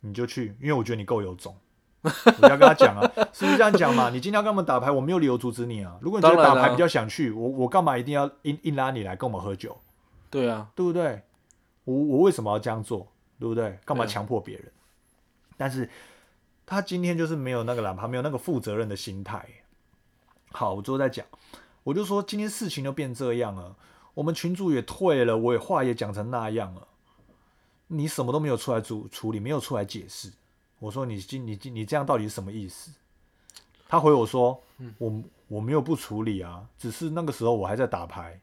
[0.00, 1.56] 你就去，因为我觉得你够有种。
[2.02, 4.08] 我要跟他讲啊，是不是这样讲嘛？
[4.10, 5.98] 你今天要跟我们打牌，我没有理由阻止你啊。
[6.00, 9.76] 如果你觉得打牌比较想去，我我干嘛一定要硬硬拉你来跟我们喝酒，
[10.30, 11.22] 对啊，对不对？
[11.82, 13.08] 我我为什么要这样做，
[13.40, 13.76] 对不对？
[13.84, 14.70] 干嘛强迫别人？
[15.56, 15.90] 但是
[16.68, 19.48] 他今天就是没有那个懒趴，没有那个负责任的心态。
[20.52, 21.24] 好，我之后再讲，
[21.82, 23.74] 我就说今天事情都变这样了，
[24.12, 26.86] 我们群主也退了，我也话也讲成那样了，
[27.86, 30.30] 你什么都没有出来处处理，没有出来解释。
[30.78, 32.92] 我说你今你今你这样到底是什么意思？
[33.88, 34.62] 他回我说，
[34.98, 38.38] 我我没有不处理啊，只是那个时候我还在打牌，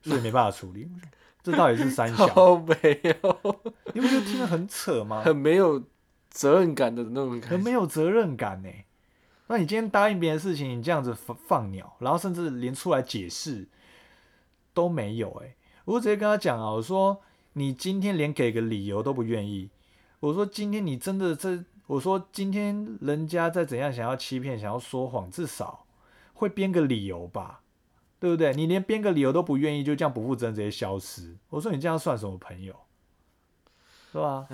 [0.00, 0.90] 所以没办法处理。
[1.44, 2.26] 这到底是三小？
[2.28, 5.22] 好没有，你不觉得听得很扯吗？
[5.22, 5.82] 很没有
[6.30, 7.46] 责任感的那种感觉。
[7.48, 8.70] 很没有责任感呢。
[9.48, 13.68] 那你今天答应别人事情，你这样子放放鸟，然后甚至连出来解释
[14.72, 15.56] 都没有哎。
[15.84, 17.20] 我直接跟他讲啊，我说
[17.54, 19.68] 你今天连给个理由都不愿意。
[20.20, 25.84] 我说今天你真的这，我说今天人家再怎样想要欺骗、想要说谎，至少
[26.34, 27.62] 会编个理由吧，
[28.20, 28.54] 对不对？
[28.54, 31.36] 你连编个理由都不愿意，就这样不负责任直接消失。
[31.48, 32.76] 我说你这样算什么朋友？
[34.12, 34.46] 是吧？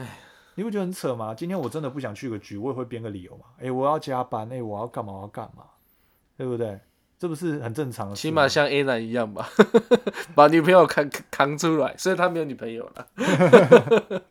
[0.56, 1.32] 你不觉得很扯吗？
[1.34, 3.44] 今天我真的不想去个局，我也会编个理由嘛。
[3.58, 5.12] 诶，我要加班，诶，我要干嘛？
[5.12, 5.64] 我要干嘛？
[6.36, 6.80] 对不对？
[7.18, 8.14] 这不是很正常？
[8.14, 9.48] 起码像 A 男一样吧，
[10.34, 13.06] 把女朋友扛扛出来，虽然他没有女朋友了。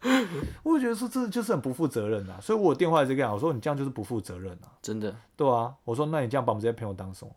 [0.62, 2.40] 我会觉得说这就是很不负责任啊。
[2.42, 5.74] 所以我电话也是跟他讲，我说你这样就是不负责任啊，真的，对啊。
[5.84, 7.32] 我说那你这样把我们这些朋友当什么？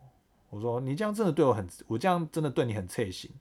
[0.51, 3.31] 我说你这样真的对我很，我这样真的对你很刺心。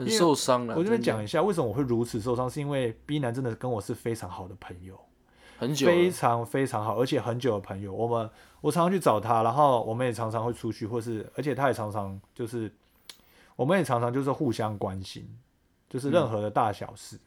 [0.00, 0.74] 很受伤了。
[0.76, 4.98] 我这边讲一下为什么我会如此受伤，是因为 B 男真的跟我是非常好的朋友。
[5.58, 7.92] 很久非常非常好，而且很久的朋友。
[7.92, 8.30] 我们
[8.62, 12.72] 我常常去找他，然后我们也常常会出去，或是而且他也常常就是，
[13.56, 15.28] 我们也常常就是互相关心，
[15.86, 17.20] 就是任何的大小事，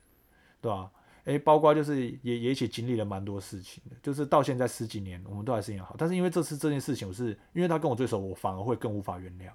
[0.59, 0.89] 对吧、
[1.25, 5.93] 诶，包括就是也也一起经历了蛮多事情的，就是到现在十几年，我们都还是一样好。
[5.95, 9.51] 但是因为这次这件事情，我是因为他跟我最熟，我反而会更无法原谅。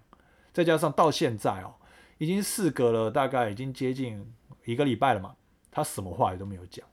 [0.53, 1.75] 再加上到现在哦，
[2.19, 4.33] 已经事隔了大概已经接近
[4.65, 5.35] 一个礼拜了嘛，
[5.71, 6.87] 他什么话也都没有讲，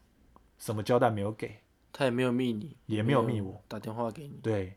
[0.57, 1.59] 什么交代没有给。
[1.97, 4.37] 他也没有密你，也没有密我，打电话给你。
[4.43, 4.75] 对，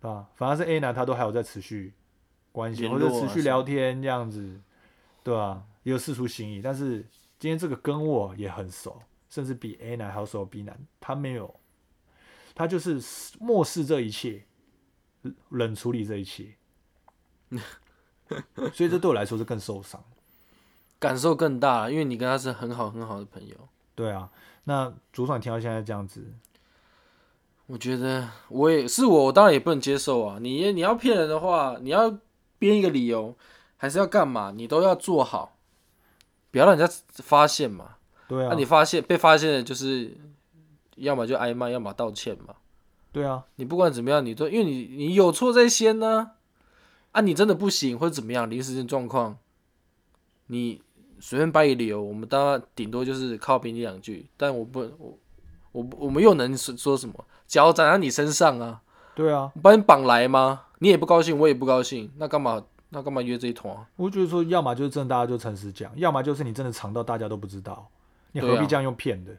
[0.00, 1.92] 啊，反而是 A 男他都还有在持续
[2.52, 4.60] 关心，联或者持续聊天这样子，
[5.24, 7.04] 对吧、也有试出心意，但是
[7.40, 11.52] 今天这个跟我也很熟，甚至比 A 男还要熟 B 男，他没有，
[12.54, 13.02] 他就是
[13.40, 14.44] 漠视这一切，
[15.48, 16.54] 冷处理这一切，
[18.72, 20.02] 所以这对我来说是更受伤。
[20.98, 23.54] 感受更大，因为你跟他是很好很好的朋友。
[23.94, 24.30] 对啊，
[24.64, 26.24] 那主管听到现在这样子，
[27.66, 30.38] 我觉得我也是我，我当然也不能接受啊！
[30.40, 32.18] 你你要骗人的话，你要
[32.58, 33.36] 编一个理由，
[33.76, 34.52] 还是要干嘛？
[34.56, 35.56] 你都要做好，
[36.50, 37.96] 不要让人家发现嘛。
[38.28, 40.16] 那、对啊，你发现被发现的就是，
[40.96, 42.54] 要么就挨骂，要么道歉嘛。
[43.12, 46.32] 对啊，你不管怎么样，你都因为你你有错在先呢、啊，
[47.20, 49.36] 你真的不行或者怎么样，临时性状况，
[50.46, 50.82] 你
[51.18, 55.18] 随便掰一个理由，我们当然顶多就是靠边你两句，但我不我
[55.72, 57.24] 我我们又能说说什么？
[57.46, 58.82] 脚长在你身上啊，
[59.14, 60.64] 对啊，把你绑来吗？
[60.78, 63.88] 你也不高兴，我也不高兴，那干嘛那干嘛约这一团啊？
[63.96, 67.88] 我觉得说，要么就是真的大家就诚实讲，要么就是你真的藏到大家都不知道，
[68.32, 69.36] 你何必这样用骗的？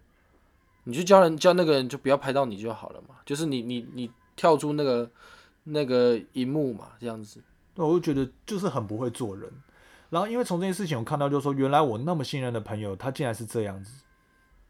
[0.85, 5.11] 你就叫人叫那个人就不要拍到你就好了嘛，就是你你你跳出那个
[5.65, 7.43] 那个荧幕嘛，这样子。
[7.77, 9.49] 对，我就觉得就是很不会做人。
[10.09, 13.91] 然后因为从这件事情我看到，就是说原来我那么信任的朋友，他竟然是这样子，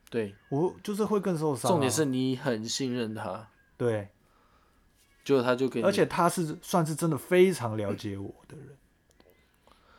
[0.09, 4.09] 对，我就是会更受伤啊、重点是你很信任他，对，
[5.23, 8.75] 就他就给你，而且他是算是真的非常了解我的人，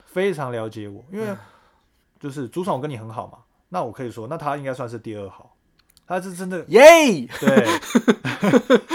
[0.04, 1.36] 非常了解我，因为
[2.18, 5.56] 就是主场我跟你很好嘛，那我可以说，那他应该算是第二好，
[6.08, 6.80] 他是真的耶，
[7.38, 7.66] 对，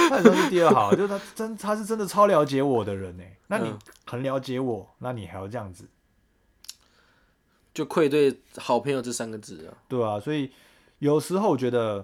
[0.10, 3.24] 他也算是第二好， 就是他真他是真的超了解我的人呢。
[3.46, 5.86] 那你嗯很了解我，那你还要这样子，
[7.72, 9.78] 就愧对好朋友这三个字啊。
[9.88, 10.52] 对啊，所以
[10.98, 12.04] 有时候我觉得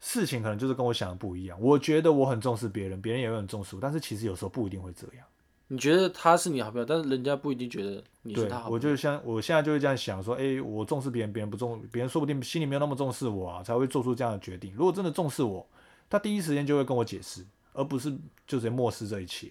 [0.00, 1.56] 事情可能就是跟我想的不一样。
[1.60, 5.24] 我觉得我很重视别人，别人也会很重视我，但是其实有时候不一定会这样。
[5.72, 8.74] 你觉得他是你好朋友，但是人家不一定觉得你是对他好，朋友。
[8.74, 14.74] 我就像我现在就会这样想说，哎、我重视别人，别人不重，别人说不定心里没有那么重视我啊，才会做出这样的决定。
[14.76, 15.66] 如果真的重视我，
[16.10, 18.10] 他第一时间就会跟我解释，而不是
[18.46, 19.50] 就直接漠视这一切。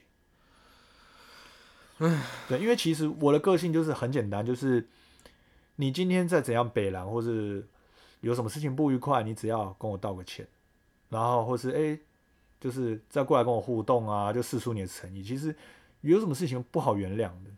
[2.47, 4.87] 对，因为其实我的个性就是很简单，就是
[5.77, 7.67] 你今天再怎样北蓝，或是
[8.19, 10.47] 有什么事情不愉快，你只要跟我道个歉，
[11.09, 11.99] 然后或是哎、
[12.59, 15.23] 就是再过来跟我互动啊，就试出你的诚意。
[15.23, 15.55] 其实
[16.01, 17.51] 有什么事情不好原谅的，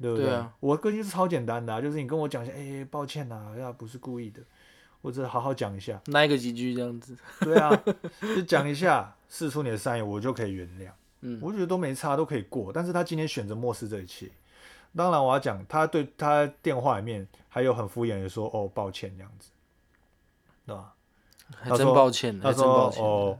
[0.00, 4.40] 对不对啊我的个性是超简单的、啊，就是你跟我讲一下，哎、抱歉呐、呀，不是故意的，
[5.02, 7.70] 或者好好讲一下，那一个几句这样子，对啊，
[8.20, 10.90] 就讲一下，试出你的善意，我就可以原谅。
[11.20, 12.72] 嗯，我觉得都没差，都可以过。
[12.72, 14.30] 但是他今天选择漠视这一切。
[14.94, 19.50] 当然，我要讲，他对他电话里面还有很敷衍的说：“哦，抱歉，这样子，
[20.64, 20.94] 对吧？”
[21.60, 23.04] 还真他说抱歉，他说还真抱：“歉。
[23.04, 23.38] 哦，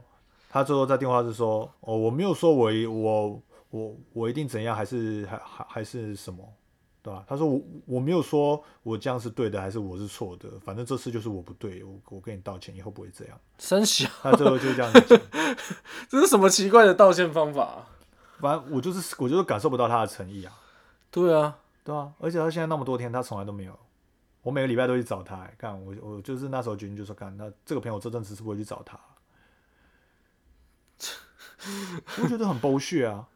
[0.49, 6.53] 他最后在电话是说：哦，我没有说我一我我我一定怎样，还是还还还是什么，
[7.01, 13.39] 对吧？”他说：“我我没有说我这样是对的，还是我是错的，反正这次就是我不对，我我跟你道歉，以后不会这样。
[13.57, 15.19] 三小，”他最后就这样子讲。
[16.09, 17.87] 这是什么奇怪的道歉方法啊、
[18.39, 20.53] 反正我就是我就是感受不到他的诚意啊。
[21.11, 23.77] 对啊，对啊，而且他现在那么多天，他从来都没有。
[24.41, 28.97] 我每个礼拜都去找他、欸，干我我就是那时候决定就说干，那这个朋友这阵子是不会去找他。
[32.23, 33.27] 我觉得很剥削啊，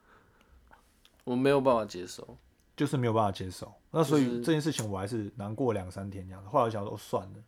[1.23, 2.37] 我没有办法接受。
[2.75, 3.71] 就是没有办法接受。
[3.91, 6.49] 那所以这件事情我还是难过两三天这样子。
[6.49, 7.43] 后来我想说、哦、算了，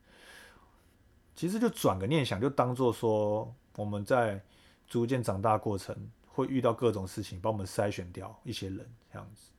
[1.36, 4.40] 其实就转个念想，就当做说我们在
[4.88, 9.50] 逐渐长大过程会遇到各种事情，帮我们筛选掉一些人这样子。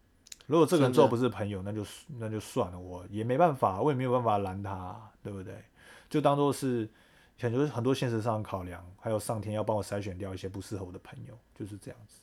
[0.47, 1.85] 如果这个人真的最后不是朋友，那就
[2.17, 5.65] 那就算了，我也没办法，我也没有办法拦他，对不对？
[6.09, 6.89] 就当做是，
[7.41, 12.21] 很多很多现实上的考量，还有上天要帮我筛选掉一些不适合我的朋友，就是这样子。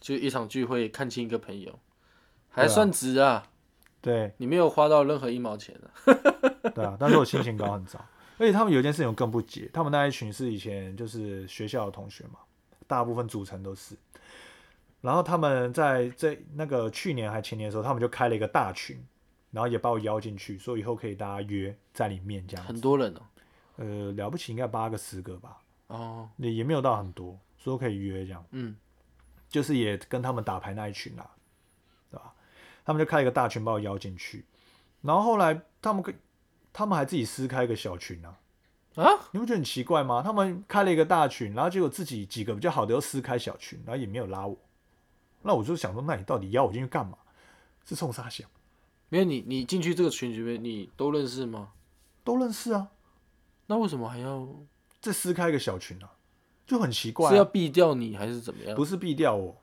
[0.00, 1.78] 就一场聚会看清一个朋友，对
[2.48, 3.46] 还啊算值啊！
[4.00, 5.86] 对你没有花到任何一毛钱啊。
[6.74, 8.02] 对啊，但是我心情高很糟，
[8.38, 12.38] 而且他们有一件事情我更不解，他们那一群是以前就是学校的同学嘛，
[12.86, 13.94] 大部分组成都是。
[15.02, 19.02] 然后他们在这那个去年还前年的时候，他们就开了一个大群，
[19.50, 22.64] 然后也把我邀进去，说以后可以大家约在里面这样。
[22.66, 23.20] 很多人哦、
[23.76, 28.44] 呃，了不起应该八个十个吧，哦，也也没有到很多，说可以约这样。
[28.50, 28.76] 嗯，
[29.50, 31.30] 就是也跟他们打牌那一群啦，
[32.10, 32.32] 对吧？
[32.84, 34.46] 他们就开了一个大群把我邀进去，
[35.02, 36.18] 然后后来他们跟
[36.72, 38.38] 他们还自己私开一个小群啊，
[38.94, 40.22] 啊，你不觉得很奇怪吗？
[40.22, 44.56] 他们开了一个大群，然后结果自己几个比较好的又私开小群，然后也没有拉我，
[45.42, 47.18] 那我就想说，那你到底邀我进去干嘛？
[47.84, 48.48] 是冲啥想？
[49.08, 51.72] 没有你，你进去这个群里面，你都认识吗？
[52.22, 52.88] 都认识啊，
[53.66, 54.48] 那那为什么还要
[55.00, 56.10] 再撕开一个小群啊，
[56.70, 57.30] 就很奇怪、啊。
[57.30, 58.76] 是要避掉你还是怎么样？
[58.76, 59.56] 不是避掉我，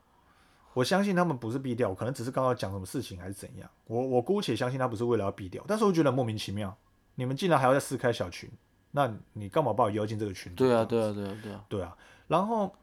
[0.74, 3.70] 我相信他们不是避掉我，可能只是刚刚讲什么事情还是怎样。
[3.86, 6.76] 我我姑且相信他不是为了要避掉，但是我觉得莫名其妙，
[7.16, 8.50] 你们竟然还要再撕开小群，
[8.92, 10.66] 那你干嘛把我邀进这个群组？
[10.66, 11.66] 对啊，对啊，对啊，对啊。
[11.70, 11.98] 对啊。
[12.28, 12.76] 然后，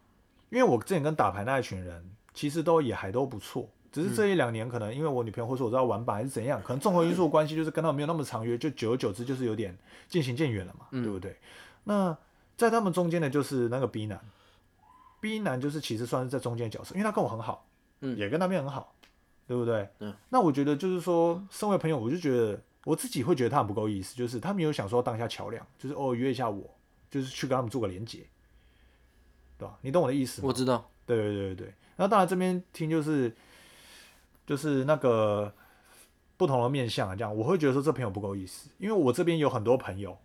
[0.48, 9.76] 因为我之前跟打牌那一群人，其实都也还都不错，只是这一两年可能因为我女朋友或者说我知道玩板还是怎样，可能综合因素关系，就是跟他们没有那么长约，就久而久之就是有点
[10.08, 11.36] 渐行渐远了嘛，对不对？
[11.84, 12.16] 那
[12.56, 14.20] 在他们中间的就是那个 B 男
[15.20, 17.66] ，B 男就是其实算是在中间的角色，因为他跟我很好，
[18.00, 18.94] 嗯也跟那边很好，
[19.46, 19.88] 对不对？
[19.98, 20.14] 嗯。
[20.28, 26.68] 那我觉得就是说，身为朋友，我就觉得我自己会觉得他很不够意思，就是他没有想说当一下桥梁，就是哦约一下我，
[27.10, 28.20] 就是去跟他们做个连接，
[29.58, 29.78] 对吧？
[29.82, 30.48] 你懂我的意思吗？
[30.48, 31.74] 我知道，对对对对对。
[31.96, 33.34] 那当然这边听就是
[34.46, 35.52] 就是那个
[36.36, 40.18] 不同的面相啊，这样我会觉得说这朋友不够意思，因为我这边有很多朋友，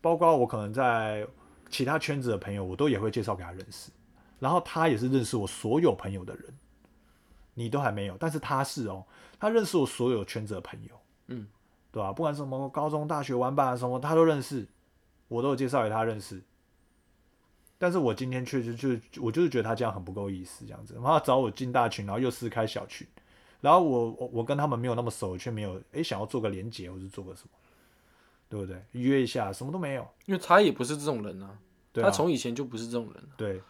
[0.00, 1.26] 包括我可能在
[1.68, 3.90] 其他圈子的朋友，我都也会介绍给他认识。
[4.38, 6.44] 然后他也是认识我所有朋友的人，
[7.54, 9.04] 你都还没有，但是他是哦，
[9.40, 11.46] 他认识我所有圈子的朋友，嗯，
[11.90, 14.66] 对吧、不管什么高中、大学玩伴啊什么，他都认识，
[15.28, 16.42] 我都有介绍给他认识。
[17.78, 23.06] 但是我今天确实就我就是觉得他这样很不够意思，这样子，然后找我进大群，然后又撕开小群，
[23.60, 27.50] 然后我我我跟他们没有那么熟，却没有诶想要做个连接或者做个什么，
[28.48, 28.84] 对不对？
[28.92, 31.58] 约一下什么都没有，因为他也不是这种人啊，
[31.92, 33.60] 对啊他从以前就不是这种人啊、对，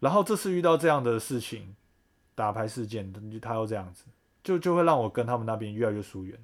[0.00, 1.74] 然后这次遇到这样的事情，
[2.34, 4.04] 打牌事件，他又这样子，
[4.44, 6.38] 就就会让我跟他们那边越来越疏远，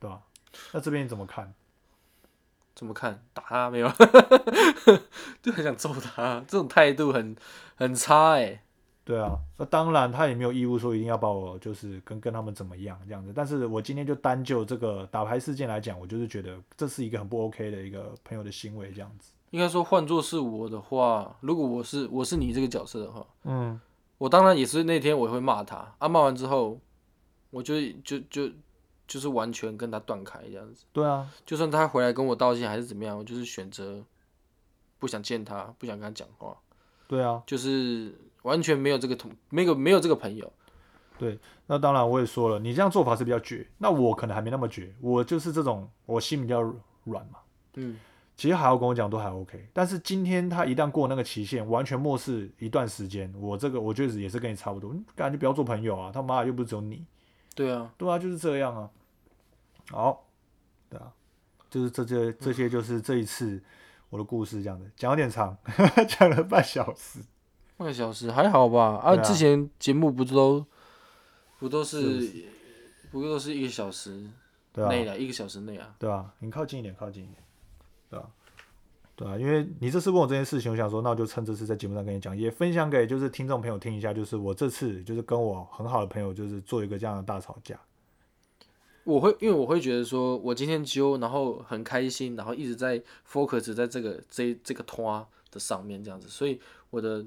[0.00, 0.22] 对吧？
[0.72, 1.54] 那这边你怎么看？
[2.74, 3.22] 怎么看？
[3.34, 3.88] 打他没有？
[5.42, 7.36] 就很想揍他，这种态度很
[7.76, 8.61] 很差哎、
[9.04, 19.32] 对啊，那当然他也没有义务说一定要把我就是跟跟他们怎么样这样子，但是我今天就单就这个打牌事件来讲，我就是觉得这是一个很不 OK 的一个朋友的行为这样子。
[19.50, 23.78] 应该说，换做是我的话，如果我是我是你这个角色的话，嗯，
[24.18, 26.80] 我当然也是那天我也会骂他，啊骂完之后，
[27.50, 28.48] 我就就就
[29.06, 30.84] 就是完全跟他断开这样子。
[30.92, 34.02] 对啊，就算他回来跟我道歉还是怎么样，我就是选择
[34.98, 36.56] 不想见他，不想跟他讲话，
[37.06, 40.52] 对啊，就是完全没有这个同没有没有这个朋友。
[41.18, 46.60] 对那当然我也说了，你这样做法是比较绝，那我可能还没那么绝，我就是这种我心比较
[47.04, 47.38] 软嘛。
[47.74, 47.96] 嗯，
[48.36, 57.04] 其实还要跟我讲都还 OK，但是今天他一旦过那个期限，完全漠视一段时间，我这个我觉得也是跟你差不多，嗯感觉不要做朋友啊，他妈的又不是只有你，
[57.54, 58.90] 对啊，对啊，就是这样啊。
[59.90, 60.26] 好，
[60.90, 61.12] 对啊，
[61.70, 63.62] 就是这些这些就是这一次
[64.10, 65.56] 我的故事这样的，讲有点长，
[66.08, 67.20] 讲了半小时。
[67.82, 69.00] 半个小时还好吧？
[69.02, 70.64] 啊，啊之前节目不都
[71.58, 72.44] 不都是是
[73.10, 74.24] 不都是一个小时
[74.74, 75.92] 内啊，一个小时内啊。
[75.98, 77.38] 对啊，你靠近一点，靠近一点，
[78.08, 78.30] 对啊，
[79.16, 87.80] 对啊，因为你这次问我这件事情，我想说，那我就趁这次在节目上跟你讲，也分享给就是听众朋友听一下，就是我这次就是跟我很好的朋友，就是做一个这样的大吵架。
[89.02, 97.26] 我会因为我会觉得说，我今天揪，然后很开心，然后一直在 focus 在这个这这个拖的上面这样子，所以我的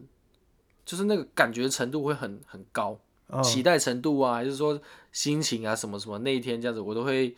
[0.85, 2.97] 就是那个感觉程度会很很高，
[3.29, 4.79] 嗯，期待程度啊，还是说
[5.11, 7.35] 心情啊什么什么那一天这样子，我都会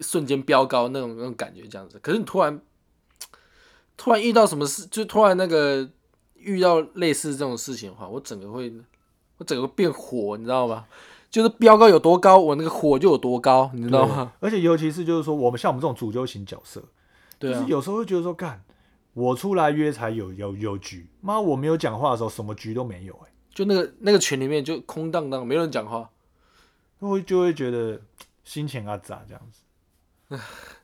[0.00, 1.98] 瞬间飙高那种那种感觉这样子。
[2.00, 2.60] 可是你突然
[3.96, 5.88] 突然遇到什么事，就突然那个
[6.34, 8.72] 遇到类似这种事情的话，我整个会
[9.38, 10.86] 我整个会变火，你知道吗？
[11.28, 14.32] 就是飙高有多高，我那个火就有多高，你知道吗？
[14.40, 16.82] 而且尤其是就是说，我们像我们这种主揪型角色，
[17.38, 18.62] 对啊就是，有时候会觉得说，干，
[19.16, 26.10] 我出来约才有有有局，妈，我没有讲话的时候，什么局都没有、欸，就那个那个群里面就空荡荡，没有人讲话。
[26.98, 27.98] 会就会觉得
[28.44, 30.38] 心情啊咋这样子，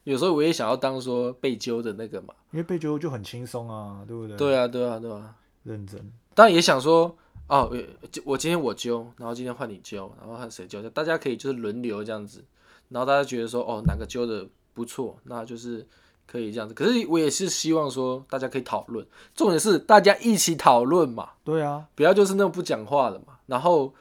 [0.05, 2.33] 有时候我也想要当说被揪的那个嘛。
[2.53, 5.37] 因为被揪就很轻松啊，对不对？，对啊，对啊，对啊。
[5.65, 6.01] 认真，
[6.35, 7.15] 当然也想说，
[7.49, 7.83] 哦，呃
[8.25, 12.43] 我今天我揪，然后今天换你揪，然后看谁揪，大家可以就是轮流这样子，
[12.89, 15.87] 然后大家觉得说，哦，哪个揪的不错，那就是
[16.27, 16.75] 可以这样子。
[16.75, 23.39] 可是我也是希望说，大家可以讨论，重点是大家一起讨论嘛，对啊，不要就是那种不讲话的嘛。
[23.47, 23.93] 然后，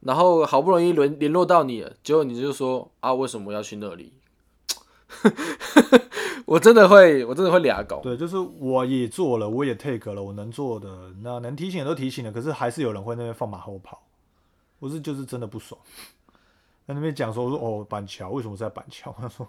[0.00, 4.12] 然后好不容易联联络到你了，结果你就说啊，为什么要去那里？
[6.46, 8.00] 我真的会，我真的会俩搞。
[8.00, 14.02] 对，就是我也做了，我也 take 了，我能做的，那能提醒的都提醒了，可是还是有人会那边放马后炮，
[14.78, 15.80] 我是就是真的不爽，
[16.86, 19.14] 在那边讲说，我说哦，板桥为什么是在板桥？
[19.18, 19.48] 他说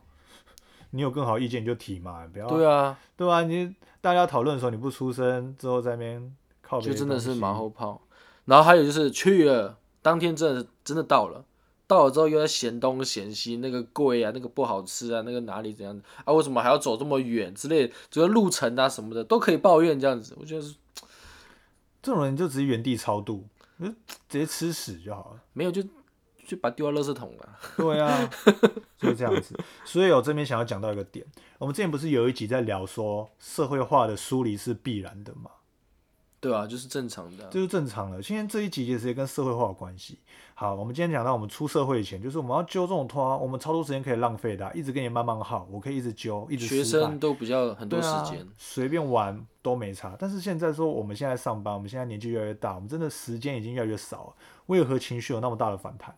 [0.95, 7.53] 你有更好意见你就提嘛，不要对啊，对啊，你大家讨论的时候你不出声，之后在那边靠就真的是马。
[7.53, 8.01] 后炮。
[8.45, 11.43] 然后还有就是去了，当天真的真的到了，
[11.87, 16.31] 到了之后又在嫌东嫌西，那个贵啊，那个不好吃啊，那个哪里怎样啊？
[16.31, 17.93] 为什么还要走这么远之类的？
[18.11, 20.75] 主要路程啊什么的都可以抱怨这样子，我觉得是
[22.03, 23.43] 这种人就直接原地超度，
[23.79, 23.95] 就直
[24.29, 25.41] 接吃屎就好了。
[25.53, 25.83] 没有就
[26.45, 27.59] 就把丢到垃圾桶了。
[27.75, 28.29] 对啊，
[28.97, 29.57] 就是这样子。
[29.83, 31.25] 所以我这边想要讲到一个点，
[31.57, 35.49] 我们之前不是有一集在聊说社会化的疏离是必然的吗，
[36.39, 38.21] 对啊，就是正常的啊、这就正常了。
[38.21, 40.19] 今天这一集其实也跟社会化有关系。
[40.57, 50.15] 好，我们今天讲到我们出社会以前，就是我们要揪这种拖，我们超多时间可以浪费的啊、一直跟你慢慢耗，我可以一直揪，一直学生都比较很多时间，随便玩都没差。
[50.17, 54.35] 但是现在说我们现在上班，我们现在年纪越来越大，我们真的时间已经越来越少了。
[54.67, 56.15] 为何情绪有那么大的反弹？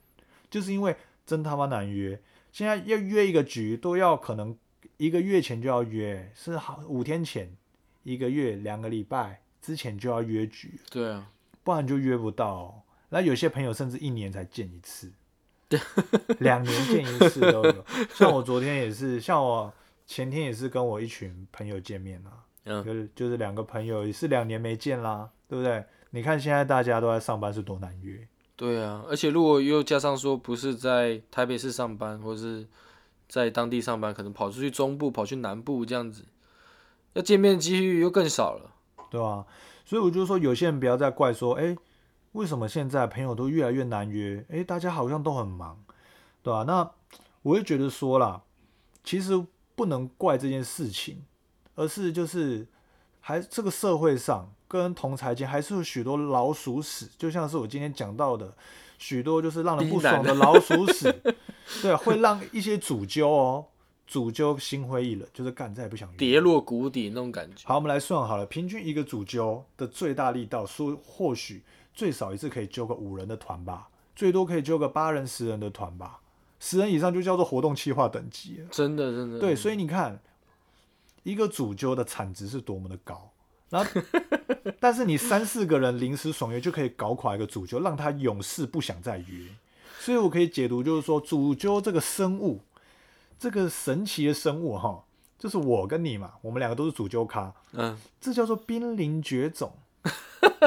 [0.49, 0.95] 就是因为
[1.25, 2.19] 真他妈难约。
[2.51, 4.57] 现在要约一个局，都要可能
[4.97, 7.55] 一个月前就要约，是好五天前、
[8.03, 11.29] 一个月、两个礼拜之前就要约局，对啊，
[11.63, 12.53] 不然就约不到。
[12.53, 15.11] 哦、那有些朋友甚至一年才见一次，
[16.39, 17.85] 两年见一次都有。
[18.15, 19.71] 像我昨天也是，像我
[20.07, 22.31] 前天也是跟我一群朋友见面啦，
[22.63, 25.83] 嗯，就是就是两个朋友也是两年没见啦，对不对？
[26.11, 28.27] 你看现在大家都在上班是多难约，
[28.58, 32.68] 对啊，而且如果又加上说不是在台北市上班，或者是
[33.30, 36.26] 在当地上班，可能跑出去中部、跑去南部这样子，
[37.14, 38.74] 要见面机遇又更少了。
[39.10, 39.45] 对吧、
[39.86, 41.78] 所以我就说，有些人不要再怪说，哎，
[42.34, 44.45] 为什么现在朋友都越来越难约？
[44.49, 45.82] 哎，大家好像都很忙，
[46.43, 46.91] 对吧、那
[47.41, 48.41] 我会觉得说啦，
[49.01, 49.41] 其实
[49.76, 51.24] 不能怪这件事情，
[51.76, 52.68] 而是就是
[53.22, 58.53] 还这个社会上跟同财间还是有许多老鼠屎，就像是我今天讲到的
[58.97, 61.13] 许多就是让人不爽的老鼠屎，
[61.82, 63.65] 对，会让一些主揪哦，
[64.05, 66.11] 主揪心灰意冷，就是干再也不想。
[66.18, 67.68] 跌落谷底那种感觉。
[67.68, 71.63] 好，我们来算好了，平均一个主揪的最大力道，说或许
[71.93, 76.20] 最少一次可以揪个五人的团吧，最多可以揪个八人、十人的团吧，
[76.59, 78.68] 十人以上就叫做活动企划等级了。
[78.72, 80.20] 真的真的，对，所以你看，
[81.24, 83.32] 一个主揪的产值是多么的高，
[83.70, 84.01] 然后，
[84.80, 89.45] 但是你三四个人临时爽约就可以搞垮一个主揪，让他永世不想再约。
[89.99, 92.61] 所以我可以解读就是说，主揪这个生物，
[93.38, 95.03] 这个神奇的生物哈，
[95.38, 99.74] 就是我跟你嘛，我们两个都是主揪咖，嗯，这叫做濒临绝种，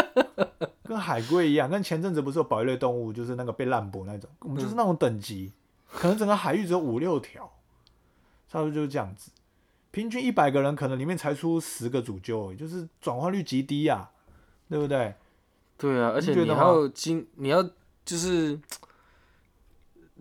[0.85, 1.71] 跟海龟一样。
[1.71, 5.53] 跟前阵子不是有保育类动物，就是那个被滥捕那种，我们就是那种等级，
[5.91, 7.51] 可能整个海域只有五六条，
[8.47, 9.31] 差不多就是这样子。
[9.91, 14.11] 平均一百个人，可能里面才出十个主揪，就是转化率极低呀、
[14.69, 15.15] 对不对？
[15.77, 17.63] 对啊，而且你还有经，你要
[18.05, 18.61] 就是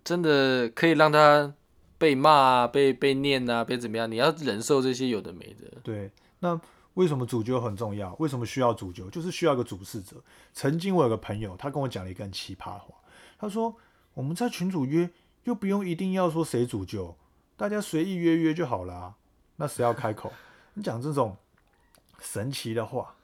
[0.02, 1.52] 真的可以让他
[1.98, 5.70] 被骂啊、被被念啊、被怎么样，你要忍受这些有的没的。
[5.82, 6.58] 对，那
[6.94, 8.14] 为什么主角很重要？
[8.18, 9.08] 为什么需要主角？
[9.10, 10.16] 就是需要一个主事者。
[10.52, 12.94] 曾经我有个朋友，他跟我讲了一个很奇葩的话，
[13.38, 13.76] 他说
[14.14, 15.10] 我们在群主约，
[15.44, 17.14] 又不用一定要说谁主揪，
[17.56, 19.14] 大家随意约约就好了、啊。
[19.60, 20.32] 那谁要开口？
[20.74, 21.36] 你讲这种
[22.18, 23.14] 神奇的话，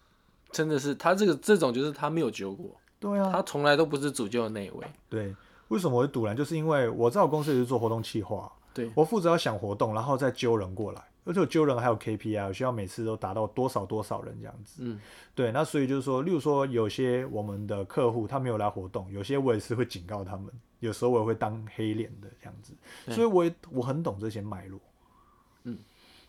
[0.52, 4.86] 真的是他这个这种就是他没有揪过，对啊，他从来都不是主揪的那一位。
[5.08, 5.34] 对。
[5.68, 6.36] 为什么我会堵拦？
[6.36, 14.82] 就是因为我在我公司也是做活动企划，对我负责要想活动，然后再揪人过来，而且我揪人还有 KPI，我需要每次都达到多少多少人这样子。
[14.84, 15.00] 嗯，
[15.34, 22.72] 对，那所以就是说，例如说有些我们的客户他没有来活动，有些我也是会警告他们，有时候我也会当黑脸的这样子，
[23.12, 24.78] 所以我也我很懂这些脉络，
[25.64, 25.76] 嗯，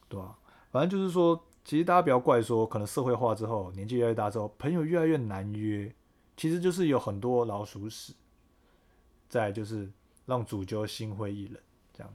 [0.09, 0.35] 对啊、
[0.71, 5.93] 反正就是说，其实大家不要怪说，可能社会化之后，年纪越来越大之后，朋友越来越难约，
[6.37, 8.13] 其实就是有很多老鼠屎，
[9.27, 9.89] 再来就是
[10.25, 11.57] 让主角心灰意冷，
[11.93, 12.13] 这样，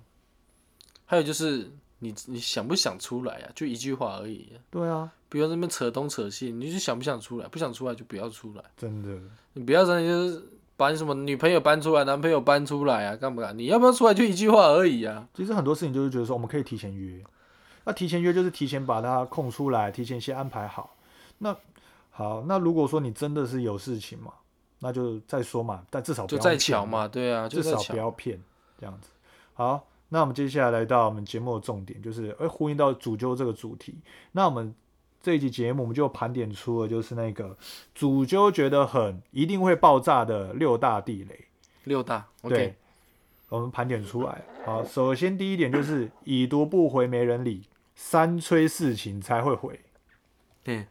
[1.05, 3.53] 还有就是你你想不想出来啊？
[3.55, 7.47] 就一句话而已、啊，对啊，不要在那边扯东扯西，你就想不想出来？
[7.49, 9.21] 不想出来就不要出来，真的，
[9.53, 13.57] 你不要真的就是把你什么女朋友搬出来，男朋友搬出来啊，干不干？
[13.57, 15.29] 你要不要出来就一句话而已啊。
[15.35, 17.23] 其实很多事情就是觉得说，我们可以提前约。
[17.85, 20.97] 那提前约就是提前把它空出来，提前先安排好。
[21.39, 21.57] 那
[22.11, 24.33] 好，那如果说你真的是有事情嘛，
[24.81, 27.97] 那就再说嘛，但至少不就再要骗巧嘛，对啊，至少不。
[27.97, 28.41] 要骗
[28.79, 29.09] 这样子。
[29.55, 33.95] 好，那我们接下来来到我们节目的重点，就是哎呼应到主揪这个主题。
[34.33, 34.75] 那我们
[35.21, 37.57] 这一集节目，我们就盘点出了就是那个
[37.95, 41.47] 主揪觉得很一定会爆炸的六大地雷。
[41.85, 42.75] 六大对
[43.49, 44.45] 我们盘点出来。
[44.65, 47.63] 好，首先第一点就是已读不回没人理，
[47.95, 49.81] 三催四请才会回。
[50.63, 50.87] 对，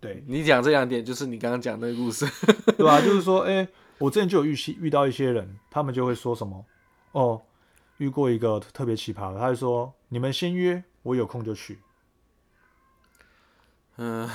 [0.00, 2.26] 对你讲这两点就是你刚刚讲那个故事。
[2.78, 3.66] 对啊， 就是说，哎、
[3.98, 6.64] 我之前就有遇西遇到一些人，他们就会说什么，
[7.12, 7.42] 哦，
[7.98, 11.80] 遇过一个特别奇葩的，他就说，你们先约，我有空就去，
[13.98, 14.28] 嗯，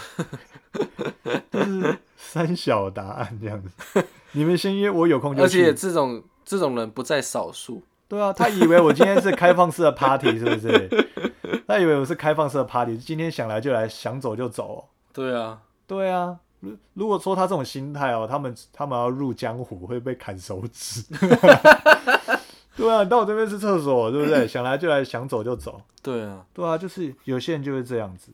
[1.52, 3.70] 就是三小答案这样子。
[4.34, 5.74] 你们先约，我有空就去而且。
[5.74, 7.84] 这种这种人不在少数。
[8.12, 11.08] 对啊，他以为我今天是开放式的 party，是不是？
[11.66, 14.84] 他以为我是开放式的 party，今天想来就来，想走就走哦、
[15.14, 21.04] 对啊，对啊，如如果说他这种心态哦，他们他们要入江湖会被砍手指。
[22.76, 24.46] 对啊，到我这边是厕所，对不对？
[24.46, 25.82] 想来就来，想走就走。
[26.04, 28.34] 对啊，对啊，就是有些人就会这样子，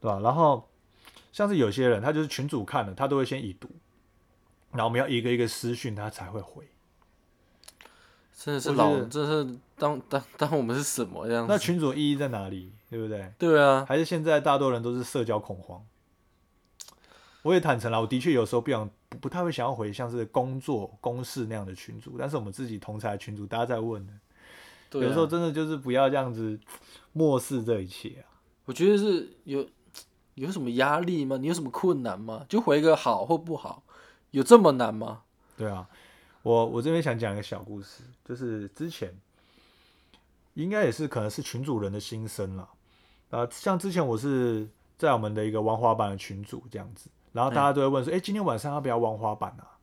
[0.00, 0.66] 对吧、然后
[1.30, 3.68] 像是有些人，他就是群主看了，他都会先已读，
[4.70, 6.66] 然后我们要一个一个私讯他才会回。
[8.36, 11.52] 真的是老，我觉得真的是当当当我们是什么这样子？
[11.52, 12.70] 那群主意义在哪里？
[12.90, 13.32] 对不对？
[13.38, 15.82] 对啊，还是现在大多人都是社交恐慌？
[17.42, 24.12] 我也坦诚了，我的确有时候不想不不太会想要回像是工作公事那样的群组，但是我们自己同才群组大家在问的，
[24.90, 26.58] 对啊有时候真的就是不要这样子
[27.12, 28.26] 漠视这一切啊。
[28.66, 29.66] 我觉得是有
[30.34, 31.36] 有什么压力吗？
[31.36, 32.44] 你有什么困难吗？
[32.48, 33.82] 就回个好或不好，
[34.32, 35.22] 有这么难吗？
[35.56, 35.88] 对啊，
[36.46, 39.12] 我我这边想讲一个小故事，就是之前
[40.54, 42.70] 应该也是可能是群主人的心声了。
[43.30, 49.74] 啊，像之前我是在我们的一个玩滑板的群组这样子，然后大家都会问说，哎、今天晚上要不要玩滑板啊？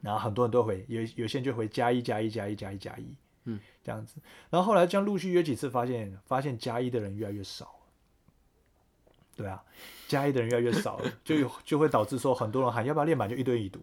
[0.00, 4.20] 然后很多人都回，有有些人就回加一加一加一加一加一，嗯，这样子。
[4.50, 7.72] 然后后来这样陆续约几次，发现发现加一的人越来越少了。
[9.34, 9.60] 对啊，
[10.06, 13.80] 加一的人越来越少了，就有就会导致说很多人喊要不要练板，就一堆已读。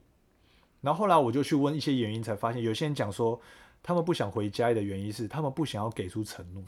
[0.85, 3.41] 然后后来我就去问一些原因，才发现有些人讲说，
[3.81, 6.63] 他们不想回加一的原因是他们不想要给出承诺。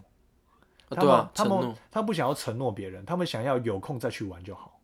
[0.89, 1.75] 啊，他们对啊，他们。
[1.91, 4.79] 他不想要承诺别人，他们想要有空再去玩就好。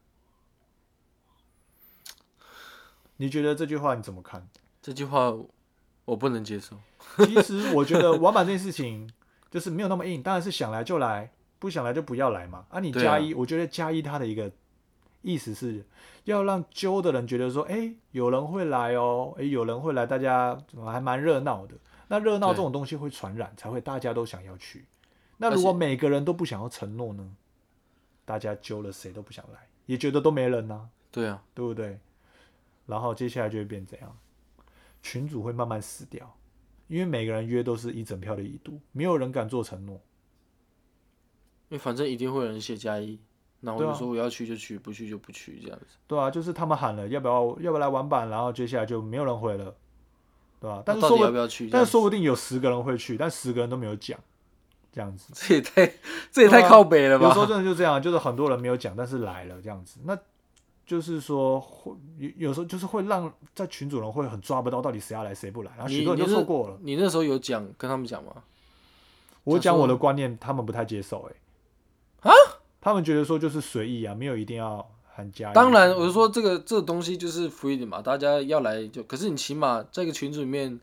[3.18, 4.48] 你觉得这句话你怎么看？
[4.84, 5.34] 这句话
[6.06, 6.78] 我不能接受。
[7.26, 9.12] 其实我觉得玩板这件事情
[9.50, 12.68] 就是没有那么硬，当然是想来就来，不想来就不要来嘛。
[12.70, 14.52] 啊，你对啊加一，我觉得加一它的一个
[15.24, 15.84] 意思是
[16.26, 21.74] 要让揪的人觉得说，哎、有人会来哦，哎、有人会来，大家怎么还蛮热闹的。
[22.10, 24.86] 那热闹这种东西会传染，才会大家都想要去。
[25.38, 27.36] 那如果每个人都不想要承诺呢？
[28.26, 32.00] 大家揪了谁都不想来，也觉得都没人呐、对啊，对不对？
[32.86, 34.18] 然后接下来就会变怎样？
[35.02, 36.38] 群主会慢慢死掉，
[36.88, 39.96] 因为每个人约都是一整票的已读，没有人敢做承诺。
[41.70, 43.20] 因为反正一定会有人写加一，
[43.66, 45.96] 那我对啊就说我要去就去，不去就不去这样子。
[46.06, 49.74] 对啊，就是他们喊了要不要要不要来玩板，然后接下来就没有人回了，
[50.60, 51.70] 对吧、但是说不要不要去？
[51.70, 54.20] 但是说不定有十个人会去，但十个人都没有讲，
[54.92, 55.32] 这样子。
[55.34, 55.94] 这也太
[56.30, 57.46] 这也太靠北了吧有时候？
[57.46, 60.18] 真的就这样，就是很多人没有讲，但是来了这样子，那
[60.86, 66.78] 就是说会有有时候就是会让在群主人会很抓不到到底谁要来谁不来，然后许多人你你就是错过了。
[66.82, 68.34] 你那时候有讲跟他们讲吗？
[69.46, 71.36] 我讲我的观念，他们不太接受、欸，啊，
[72.84, 75.54] 他们觉得说就是随意啊，没有一定要喊加一。
[75.54, 80.78] 当然，我是说这个这个东西就是 free 的嘛，大家要来就，可是你起码在一个群组里面，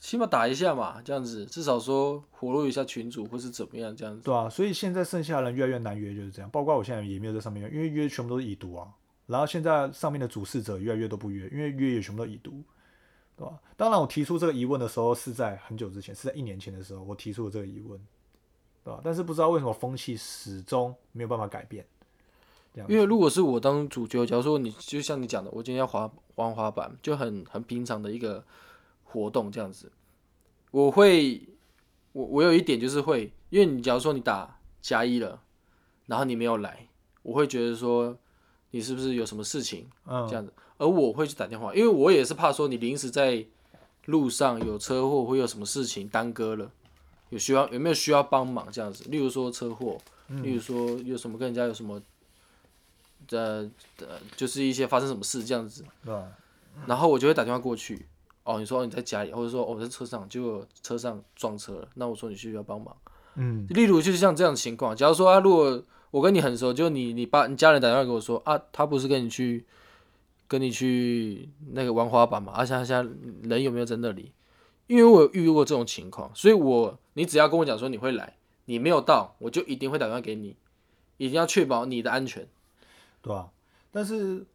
[0.00, 4.22] 起码打一下嘛，这样子，至少说活络一下群主或是怎么样这样子。
[4.24, 6.50] 对啊，所以现在剩下的人越来越难约，就是这样。
[6.50, 8.88] 包括我现在也没有在上面约，因为约全部都是已读啊。
[9.26, 12.62] 然后现在上面的主事者越来越都不约，因为约也全部都已读，
[13.36, 13.54] 对吧？
[13.76, 18.00] 当然，我提出这个疑问的时候是在很久之前，是在一年前的时候，我提出了这个疑问，
[18.86, 19.00] 对吧？
[19.02, 21.84] 但是不知道为什么风气始终没有办法改变。
[22.88, 28.44] 因为如果是我当主角，假如说你就像你讲的，我今天要滑玩滑板，就很很平常的一个
[29.02, 29.90] 活动这样子，
[30.70, 31.48] 我会
[32.12, 35.40] 我我有一点就是会，因为你假如说你打加一了，
[36.04, 36.86] 然后你没有来，
[37.22, 38.14] 我会觉得说
[38.72, 43.42] 你是不是有什么事情嗯这，样子，而我会去打电话，因为我也是怕说你临时在
[44.04, 46.70] 路上有车祸，会有什么事情耽搁了，
[47.30, 49.98] 有需要有没有需要帮忙这样子，例如说车祸，
[50.42, 52.00] 例如说有什么跟人家有什么。
[53.30, 53.68] 呃
[53.98, 56.14] 呃，就是一些发生什么事这样子，对？
[56.86, 58.06] 然后我就会打电话过去。
[58.44, 62.96] 哦，你说你在家里，或者说哦我在车上，结果车上撞车了，那我说你需不需要帮忙？
[63.34, 69.64] 嗯，例如就是像这样的情况，假如说啊，如果我跟你很熟，就你你爸你家人打电话给我说啊，他不是跟你去
[70.46, 74.30] 跟你去那个玩滑板嘛，而且他现在人有没有在那里？
[74.86, 80.56] 因为我有遇过这种情况，所以我你只要跟我讲说你会来，你没有到，我就一定会打电话给你，
[81.16, 82.46] 一定要确保你的安全。
[83.20, 83.50] 对啊、
[83.90, 84.46] 但是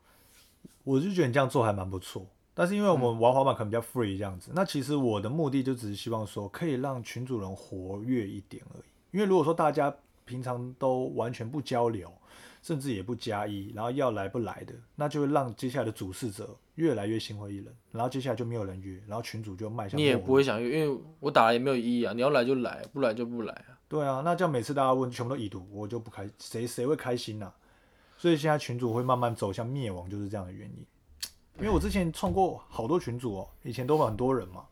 [0.83, 2.25] 我就觉得你这样做还蛮不错。
[2.53, 8.83] 但是因为我们玩滑板可能比较 free 这样子，那其实我的目的就只是希望说可以让群主人活跃一点而已。
[9.11, 9.93] 因为如果说大家
[10.25, 12.11] 平常都完全不交流，
[12.61, 22.13] 甚至也不加一，然后要来不来的，那就会让接下来的主事者越来越心灰意冷，然后接下来就没有人约，然后群主就迈向你也不会想约，因为我打了也没有意义啊。
[22.13, 23.77] 你要来就来，不来就不来啊。
[23.87, 27.51] 对啊，那这样每次大家问全部都已读，我就不开，谁谁会开心呐、
[28.17, 30.85] 所以现在群主会慢慢走向灭亡，就是这样的原因。
[31.59, 34.65] 因为我之前创过好多群主哦，以前都很多人嘛，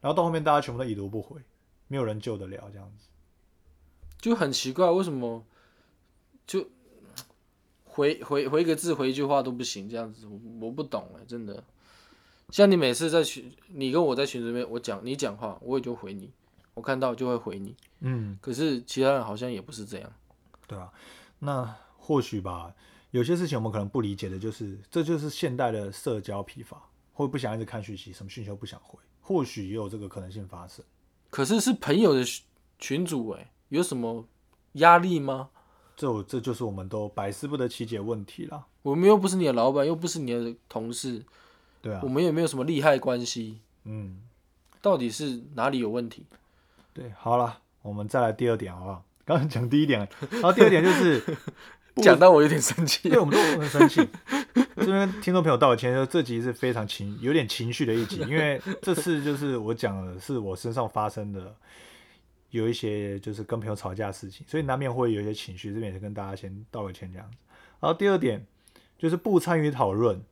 [0.00, 1.40] 然后到后面大家全部都已读不回，
[1.88, 3.08] 没有人救得了这样子。
[4.20, 5.44] 就很奇怪，为什么
[6.46, 6.64] 就
[7.94, 10.26] 回回回一个字回一句话都不行这样子？
[10.26, 11.62] 我我不懂哎，真的。
[12.50, 16.32] 像你每次在群，你跟我在群里面，我讲你讲话，我也就回你，
[16.74, 17.76] 我看到就会回你。
[18.00, 20.12] 嗯，可是其他人好像也不是这样。
[20.66, 20.90] 对啊，
[21.38, 22.74] 那或许吧，
[23.10, 26.82] 有些事情我们可能不理解的，就是这就是现代的社交疲乏，
[27.12, 30.84] 会不想一直看讯息，什么讯息都不想回，或许也有这个可能性发生。
[31.30, 32.44] 可是是朋友的群
[32.78, 34.26] 群主哎，有什么
[34.72, 35.50] 压力吗？
[35.96, 38.64] 这我这就是我们都百思不得其解的问题啦。
[38.82, 41.22] 我们又不是你的老板，又不是你的同事，
[41.80, 44.20] 对啊我，们也没有什么利害关系，嗯。
[44.80, 46.26] 到底是哪里有问题？
[46.92, 49.04] 对，好了，我们再来第二点好不好？
[49.24, 51.20] 刚刚讲第一点，然后第二点就是，
[51.94, 53.20] 不讲到我有点生气对，。
[53.20, 54.04] 我们都很生气。
[54.74, 61.54] 这边跟听众朋友道歉，说这集是非常情有点情绪的一集，因为这次就是我讲的是我身上发生的
[62.52, 67.38] 有一些就是跟朋友吵架事情，所以难免会有一些情绪，这边也是跟大家先道个歉这样子。
[67.80, 68.46] 然后第二点
[68.98, 70.22] 就是不参与讨论，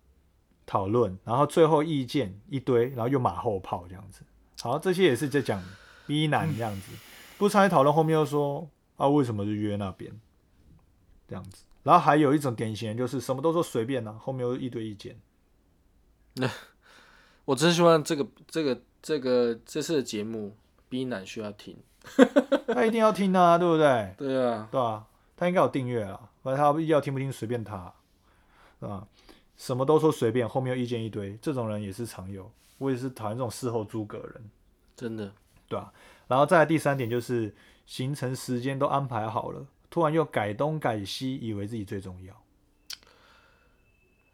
[0.67, 4.23] 讨论，然后最后意见一堆，然后又马后炮这样子。
[4.61, 5.65] 好，这些也是在讲
[6.07, 6.93] B 男这样子，
[7.39, 10.13] 不参与讨论，后面又说啊为什么就约那边
[11.27, 11.65] 这样子。
[11.83, 15.19] 然后还有一种典型就是什么都说随便呢、后面又一堆意见。
[16.35, 16.49] 那
[17.47, 20.55] 我真希望这个这个这个这次的节目
[20.91, 21.79] B 男需要听。
[22.73, 24.15] 他一定要听啊，对不对？
[24.17, 27.93] 对啊，对啊，他应该有订阅啊，反正他要听不听随便他，
[28.81, 29.07] 是吧？
[29.57, 32.51] 什么都说随便，后面又意见一堆，这种人也是常有。
[32.79, 34.51] 我也是讨厌这种事后诸葛人，
[34.97, 35.31] 真的。
[35.69, 35.93] 对啊、
[36.27, 37.55] 然后再来第三点就是
[37.87, 42.43] 行程时间都安排好了，突然又改东改西，以为自己最重要。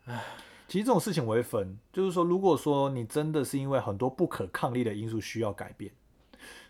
[0.04, 0.24] 唉，
[0.68, 5.92] 其实这种事情我会分，就是说，如果说你真的是因为很多不可抗力的因素需要改变，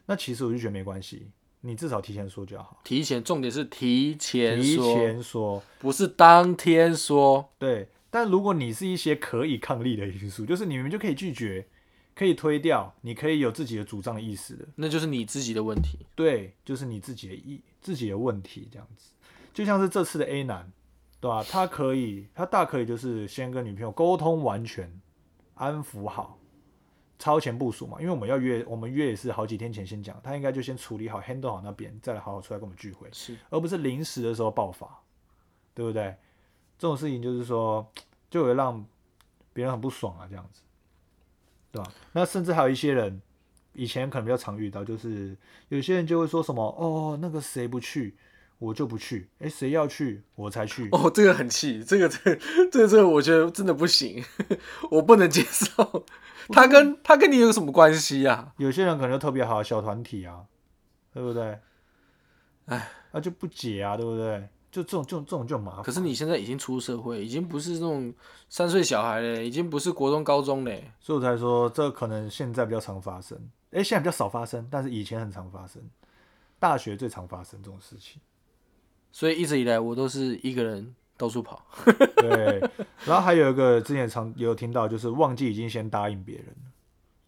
[0.07, 1.29] 那其实我就觉得没关系，
[1.61, 2.81] 你至少提前说就好。
[2.85, 7.53] 提前，重点是提前提说，前说，不是当天说。
[7.59, 7.89] 对。
[8.09, 11.67] 但如果你是一些可以抗力的因素，就是你们就可以拒绝，
[12.15, 15.99] 可以推掉，你可以有自己的主张的意思的，那就是你自己的问题。
[16.15, 19.11] 对，就是你自己的意自己的问题这样子。
[19.53, 20.73] 就像是这次的 A 男，
[21.21, 24.91] 对吧、他可以，他大可以就是先跟女朋友沟通完全，
[25.55, 26.39] 安抚好，
[27.19, 28.01] 超前部署嘛。
[28.01, 33.09] 因为我们要约，我们约也是好几天前先讲，他应该就先处理好，handle 好那边，再来好好出来跟我们聚会。
[33.12, 35.01] 是，而不是临时的时候爆发，
[35.75, 36.17] 对不对？
[36.79, 37.91] 这种事情就是说，
[38.29, 38.85] 就会让
[39.53, 40.61] 别人很不爽啊，这样子，
[41.73, 41.91] 对吧？
[42.12, 43.23] 那甚至还有一些人，
[43.73, 45.35] 以前可能比较常遇到，就是
[45.69, 48.14] 有些人就会说什么，哦，那个谁不去，
[48.59, 50.89] 我就不去，哎，谁要去，我才去。
[50.93, 52.37] 哦，这个很气，这个这个
[52.71, 54.25] 这个这个，我觉得真的不行，
[54.91, 56.05] 我不能接受。
[56.49, 60.45] 他跟他跟你有什么关系呀、有些人可能就特别好，小团体啊，
[61.13, 61.59] 对不对？
[62.67, 64.49] 哎，那就不解啊，对不对？
[64.71, 65.83] 就这种这种这种就麻烦。
[65.83, 68.13] 可是你现在已经出社会，已经不是那种
[68.49, 70.91] 三岁小孩了，已经不是国中高中嘞。
[71.01, 73.39] 所以我才说，这可能现在比较常发生，
[73.71, 75.83] 哎，现在比较少发生，但是以前很常发生，
[76.59, 78.21] 大学最常发生这种事情。
[79.17, 81.64] 所以一直以来我都是一个人到处跑。
[82.21, 82.61] 对，
[83.07, 86.71] 然后还有一个之前常也有听到，就是忘记已经先答应别人了，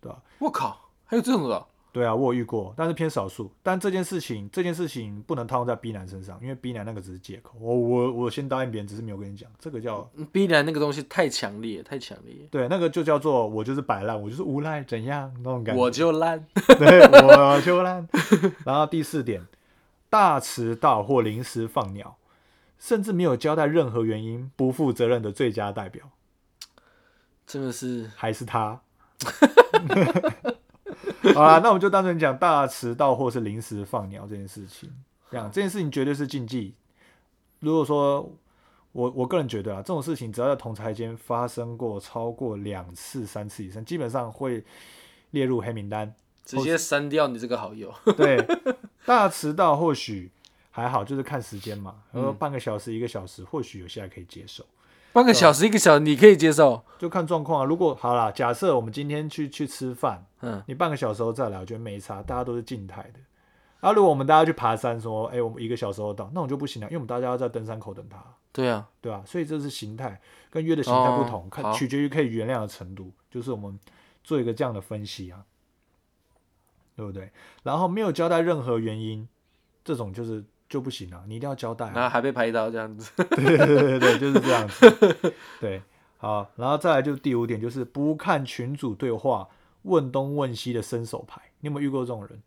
[0.03, 0.21] 对吧？
[0.39, 1.67] 我靠，还有这种的哦？
[1.91, 3.51] 对啊，我有遇过，但是偏少数。
[3.63, 7.57] 但这件事情，这件事情不能套用在 B 男身上，因为 B 男那个只是借口。
[7.59, 15.81] 我我我先答应别人，只是没有跟你讲，这个叫嗯 B 男那个东西太强烈，太强烈，对，那个就叫做我就是摆烂，我就是无赖，怎样那种感觉。
[15.81, 16.47] 我就烂。
[16.79, 18.07] 对，我就烂。
[18.67, 19.43] 然后第四点，
[20.11, 22.17] 大迟到或临时放鸟，
[22.79, 26.11] 甚至没有交代任何原因，不负责任的最佳代表
[27.47, 28.81] 真的是还是他。
[31.35, 34.91] 好啦，那我们就单纯讲大迟到或是临时放鸟这件事情。
[35.31, 36.75] 这样这件事情绝对是禁忌。
[37.61, 38.33] 如果说
[38.93, 44.65] 我我个人觉得啊，这种事情只要在同台间发生过超过两次、三次以上，基本上会
[45.33, 46.15] 列入黑名单。
[46.45, 47.93] 直接删掉你这个好友。
[48.17, 48.39] 对，
[49.09, 50.31] 大迟到或许
[50.71, 54.63] 还好，就是看时间嘛，然嗯后半个小时、一个小时，或许有些还可以接受，
[55.15, 56.83] 半个小时一个小时你可以接受？
[56.99, 57.65] 就看状况啊。
[57.65, 63.21] 如果好啦，假设我们今天去去吃饭，嗯，你半个小时后再来，我觉得没差，大家都是静态的。
[63.81, 73.81] 啊，如果我们大家去爬山，说，哎、我们一个小时后到，那我就不行了，因为我们大家要在登山口等他，对啊，对啊、所以这是形态跟约的形态不同，看取决于可以原谅的程度，就是我们
[74.23, 75.43] 做一个这样的分析啊，
[76.99, 77.31] 对不对？
[77.63, 79.29] 然后没有交代任何原因，
[79.85, 81.93] 这种就是就不行啊，你一定要交代、啊。
[81.95, 83.13] 然后还被拍到这样子。
[83.37, 85.35] 对对对对，就是这样子。
[85.63, 85.81] 对，
[86.17, 89.49] 好，然后再来就是第五点，就是不看群主对话，
[89.83, 91.41] 问东问西的伸手牌。
[91.61, 92.43] 你有没有遇过这种人？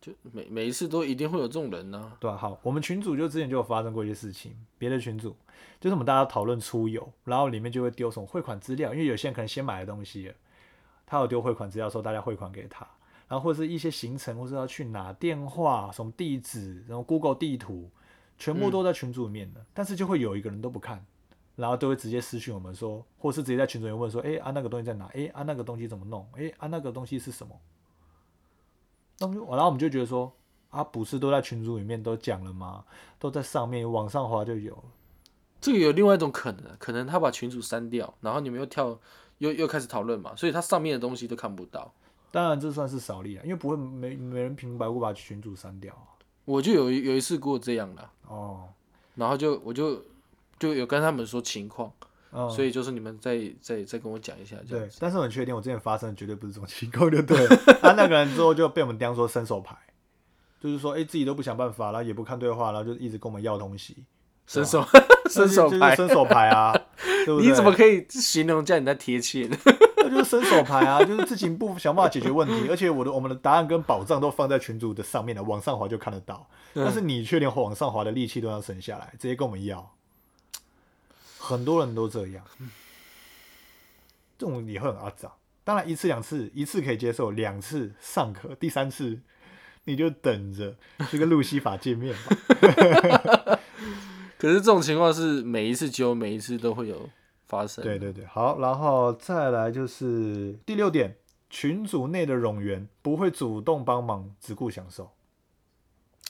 [0.00, 5.34] 就每每一次都一定会有这种人呢、对吧、好，我们群主就之前就有发生过一些事情，别的群主
[5.80, 10.34] 就是我们大家讨论出游，然后里面就会丢什么汇款资料，因为有些人可能先买的东西了，
[11.06, 12.86] 他有丢汇款资料，说大家汇款给他，
[13.28, 17.90] 然后或者是一些行程，或者要去哪，电话、什么地址，然后 Google 地图，
[18.38, 21.04] 全部都在群组里面的，但是就会有一个人都不看，
[21.56, 25.06] 然后都会直接私讯我们说，或是直接在群组里面问说，哎啊那个东西在哪？
[25.06, 26.28] 哎啊那个东西怎么弄？
[26.34, 27.58] 哎啊那个东西是什么？
[29.18, 30.32] 那我们就，然后我们就觉得说，
[30.70, 32.84] 啊不是都在群组里面都讲了吗？
[33.18, 34.84] 都在上面往上滑就有了。
[35.60, 39.00] 这个有另外一种可能，可能他把群主删掉，然后你们又跳
[39.38, 41.92] 又又开始讨论嘛，所以他上面的东西都看不到。
[42.30, 46.14] 当然这算是少例啊，因为不会没没人平白无故把群主删掉啊。
[46.44, 48.68] 我就有一有一次过这样的，哦，
[49.14, 50.00] 然后就我就
[50.58, 51.90] 就有跟他们说情况，
[52.30, 57.36] 嗯，所以就是你们再再再跟我讲一下对但是我很确定，我之前发生的绝对不是这种情况，就对？
[57.48, 57.56] 了。
[57.80, 59.76] 他、那个人之后就被我们当说伸手牌，
[60.60, 64.04] 就是说，哎、自己都不想办法，然后也不看对话，然后就一直跟我们要东西，
[64.46, 64.86] 伸手
[65.28, 66.72] 伸手牌，伸手牌啊，
[67.24, 67.48] 对不对？
[67.48, 69.48] 你怎么可以形容这样你在贴切
[70.08, 76.48] 就是伸手牌啊，就是自己不想办法解决问题， 而且我的我们的答案跟宝藏都放在群主的上面了，往上滑就看得到。
[76.74, 79.94] 但是你却连往上滑的力气都要省下来，直接跟我们要，
[81.38, 82.44] 很多人都这样，
[84.38, 85.32] 这种也会很阿脏。
[85.64, 89.18] 当然一次两次，一次可以接受，两次尚可，第三次
[89.84, 90.76] 你就等着
[91.10, 93.58] 去跟路西法见面吧。
[94.38, 97.08] 可是这种情况是每一次揪，每一次都会有
[97.46, 97.82] 发生。
[97.82, 101.16] 对对对，好，然后再来就是第六点，
[101.48, 105.10] 群组内的冗员不会主动帮忙，只顾享受。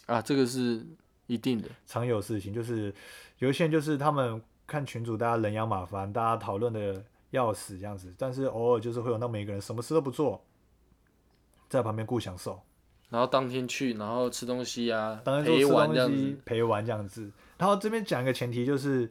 [0.06, 0.86] 啊，这个是
[1.26, 1.68] 一定的。
[1.86, 2.94] 常有事情就是
[3.38, 10.44] 有一些人就是他们看群主大家人仰马翻，大家讨论的要死这样子，但是偶尔就是会有那么一个人什么事都不做，
[11.68, 12.60] 在旁边顾享受，
[13.08, 16.16] 然后当天去，然后吃东西啊，当然说陪吃东玩这样子。
[16.16, 17.32] 西陪玩这样子。
[17.58, 19.10] 然后这边讲一个前提就是。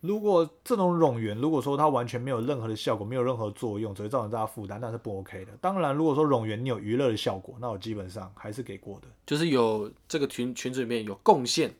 [0.00, 5.52] 如果这种冗员，如果说它完全没有任何的效果，没有任何作用，只会造成大家负担，那是不 OK 的。
[5.60, 11.74] 当然，如果说冗员你有娱乐的效果，那我基本上还是给过的，就是有这个群群组里面有贡献，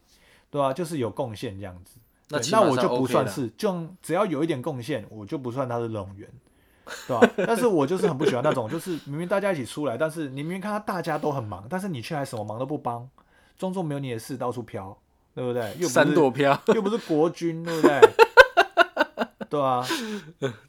[0.50, 1.98] 对啊，就是有贡献这样子。
[2.28, 6.28] 那那我就不算是，就只要有一点贡献，我就不算他是冗员，
[7.08, 13.08] 对吧、 但是我就是很不喜欢那种，就是明明大家一起出来，但是你明明看到大家都很忙，但是你却还什么忙都不帮，
[13.58, 14.96] 装作没有你的事，到处飘，
[15.40, 15.72] 对不对？
[15.80, 18.00] 又不三是朵飘， 又不是国军，对不对？
[19.48, 19.82] 对啊，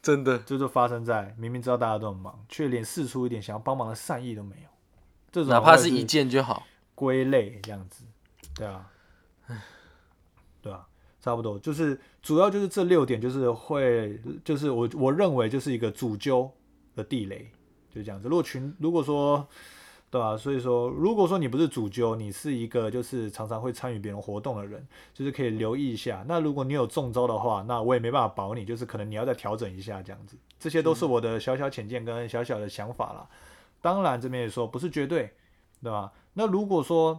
[0.00, 0.38] 真的。
[0.38, 4.68] 这就发生在明明知道大家都很忙，却连试出一点想要帮忙的善意都没有。
[5.30, 6.66] 这种哪怕是一件就好。
[6.94, 8.04] 归类这样子，
[8.54, 8.86] 对啊，
[10.62, 10.86] 对啊，
[11.20, 16.50] 差不多就是主要就是这六点，就是会就是我我认为就是一个主揪
[16.94, 17.50] 的地雷，
[17.94, 18.28] 就这样子。
[18.28, 19.46] 如果群如果说
[20.12, 26.22] 对吧、所以说如果说你不是主揪，你是一个就是常常会参与别人活动的人，就是可以留意一下。
[26.28, 30.36] 那如果你有中招的话，那我也没办法保你，就是可能你要再调整一下这样子。
[30.58, 33.26] 这些都是我的小小浅见跟小小的想法啦。
[33.80, 35.32] 当然这边也说不是绝对，
[35.82, 36.12] 对吧？
[36.34, 37.18] 那如果说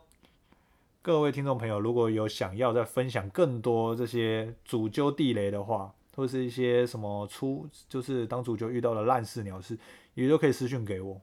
[1.02, 9.76] 各位听众朋友如果有想要再分享更多这些主揪地雷的话，或是一些什么出就是当主揪遇到的烂事鸟事，
[10.14, 11.20] 也都可以私讯给我，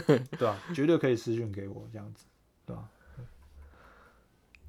[0.00, 2.24] 对吧、 绝对可以私讯给我这样子，
[2.66, 2.88] 对吧、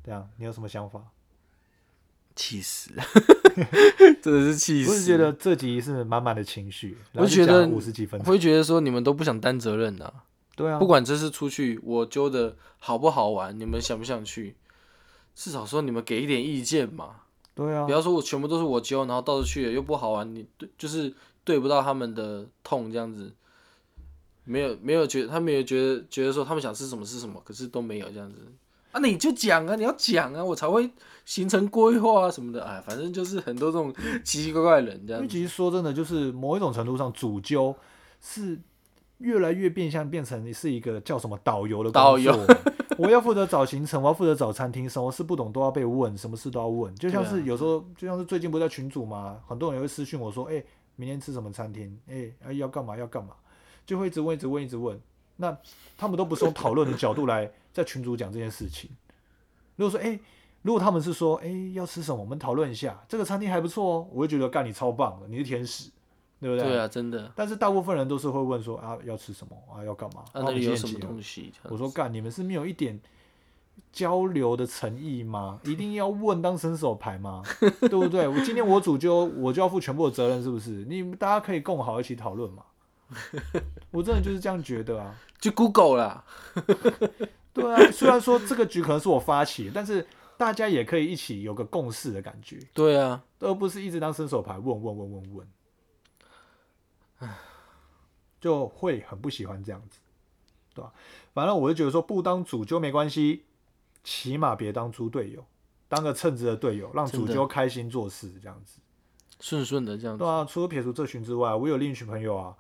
[0.03, 1.01] 这样你有什么想法？
[2.33, 2.91] 气死，
[4.21, 4.89] 真的是气死。
[4.89, 10.13] 我是觉得这集是满满的情绪，我觉得五十几分我，会觉得说你们都不想担责任的、
[10.55, 14.55] 对啊不，管这次出去我揪的好不好玩，你们想不想去？
[15.35, 17.23] 至少说你们给一点意见嘛，
[17.53, 23.33] 对啊不，要说我全部都是我揪，然后到处去了又不好玩，你对就是对不到他们的痛这样子，
[24.43, 28.37] 没有没有觉得他没有觉得觉得说他们想吃什么吃什么，可是都没有这样子。
[28.91, 30.89] 啊，那你就讲啊，你要讲啊，我才会
[31.25, 37.73] 形成规划啊什么的，哎，反正就是很多这种奇奇怪怪的人这样，因为其实说真的，就是某一种程度上，主揪
[38.19, 38.59] 是
[39.19, 42.01] 越来越变相变成是一个叫什么导游的工作。
[42.03, 42.47] 导游。
[42.97, 46.93] 我要负责找行程，我要负责找餐厅，什么事不懂都要被问，什么事都要问。
[46.95, 47.31] 就像对啊。
[47.31, 50.61] 是有时候，就像是最近不是在群组嘛，很多人也会私讯我说，哎、
[50.97, 51.97] 明天吃什么餐厅？
[52.07, 52.97] 哎、啊要干嘛？
[52.97, 53.31] 要干嘛？
[53.85, 54.99] 就会一直问，一直问，一直问。
[55.37, 55.57] 那
[55.97, 58.89] 他们都不是用讨论的角度来在群主讲这件事情。
[59.75, 60.19] 如果说，哎、
[60.61, 65.89] 如果他们是说，哎、要吃什么，我们讨论一下，这个餐厅还不错哦，我会觉得干你超棒的，你是天使，
[66.39, 66.69] 对不对？
[66.69, 70.21] 对啊，真的，但是大部分人都是会问说啊，要吃什么啊，要干嘛？
[70.33, 71.51] 啊那我们里有什么东西？
[71.63, 72.99] 我说干，你们是没有一点
[73.91, 75.59] 交流的诚意吗？
[75.63, 77.41] 一定要问当伸手牌吗？
[77.81, 78.27] 对不对？
[78.27, 80.85] 我今天我主就我就要负全部的责任，是不是？
[80.85, 82.63] 你们大家可以共好一起讨论嘛。
[83.91, 85.15] 我真的就是这样觉得啊。
[85.39, 86.23] 就 Google 啦，
[87.51, 90.07] 对啊，虽然说这个局可能是我发起，但是
[90.37, 95.47] 大家也可以一起有个共识的感觉，对啊，而不是一直当伸手牌问问问问问。
[98.39, 99.99] 就会很不喜欢这样子，
[100.73, 100.91] 对吧？
[101.33, 103.45] 反正我就觉得说，不当主就没关系，
[104.03, 105.45] 起码别当猪队友，
[105.87, 108.79] 当个称职的队友，让主揪开心做事，这样子。
[109.39, 112.55] 顺顺的这样子对，啊，除了撇除这群之外，我有另一群朋友啊，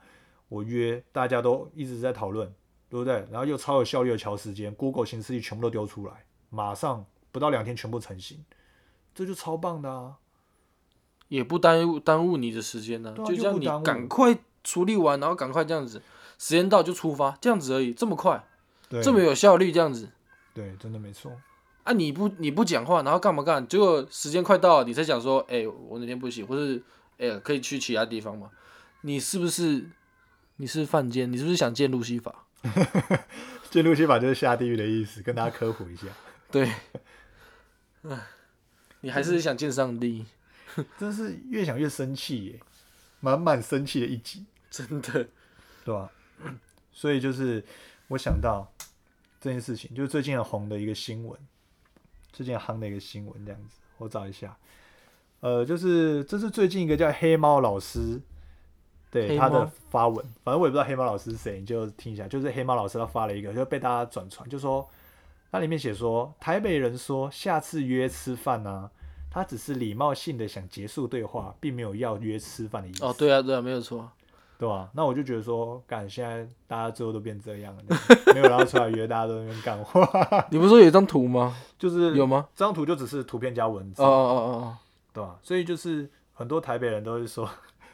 [0.51, 2.45] 我约大家都一直在讨论，
[2.89, 3.25] 对不对？
[3.31, 8.43] 然后又超有效率的调时间，Google 行事历全部都丢出来，马上不到两天全部成型，
[9.15, 10.17] 这就超棒的啊！
[11.29, 16.01] 也不耽误耽误你的时间呢、就这样你赶快处理完，然后赶快这样子，
[16.37, 18.43] 时间到就出发，这样子而已，这么快，
[18.89, 20.09] 对，这么有效率，这样子。
[20.53, 21.31] 对，真的没错。
[21.83, 23.65] 啊，你不你不讲话，然后干嘛干？
[23.65, 26.83] 结果时间快到了，你才讲说，哎、我哪天不行，或是
[27.17, 28.49] 哎、可以去其他地方嘛？
[29.03, 29.89] 你是不是
[30.61, 31.31] 你是犯贱？
[31.31, 32.45] 你是不是想见路西法？
[33.71, 36.05] 见路西法就是下地狱的意思，跟大家科普一下。
[36.51, 36.71] 对，
[38.03, 38.27] 唉，
[38.99, 40.23] 你还是想见上帝，
[40.99, 42.59] 真是越想越生气耶，
[43.21, 45.27] 满满生气的一集，真的。
[45.83, 46.11] 对吧？
[46.91, 47.65] 所以就是
[48.09, 48.71] 我想到
[49.39, 51.35] 这件事情，就是最近很红的一个新闻，
[52.31, 54.55] 最近很夯的一个新闻，这样子，我找一下。
[55.39, 58.21] 呃，就是这是最近一个叫黑猫老师，
[59.11, 62.27] 对他的发文，反正我也不知道黑猫老师是谁，你就听一下。
[62.27, 64.87] 就是黑猫老师他发了一个，就被大家转传，就说
[65.51, 68.89] 那里面写说，台北人说下次约吃饭呢、
[69.29, 73.05] 他只是礼貌性的想结束对话，并没有要约吃饭的意思。
[73.05, 74.09] 哦，对啊，对啊，没有错。
[74.57, 74.91] 对吧？
[74.93, 77.83] 那我就觉得说，干，现在大家最后都变这样了，
[78.31, 80.07] 没有人要出来约，大家都在那边干话，
[80.51, 81.57] 你不是说有一张图吗？
[81.79, 82.47] 就是有吗？
[82.55, 84.77] 这张图就只是图片加文字，哦哦哦
[85.11, 85.35] 对吧？
[85.41, 87.49] 所以就是很多台北人都是说，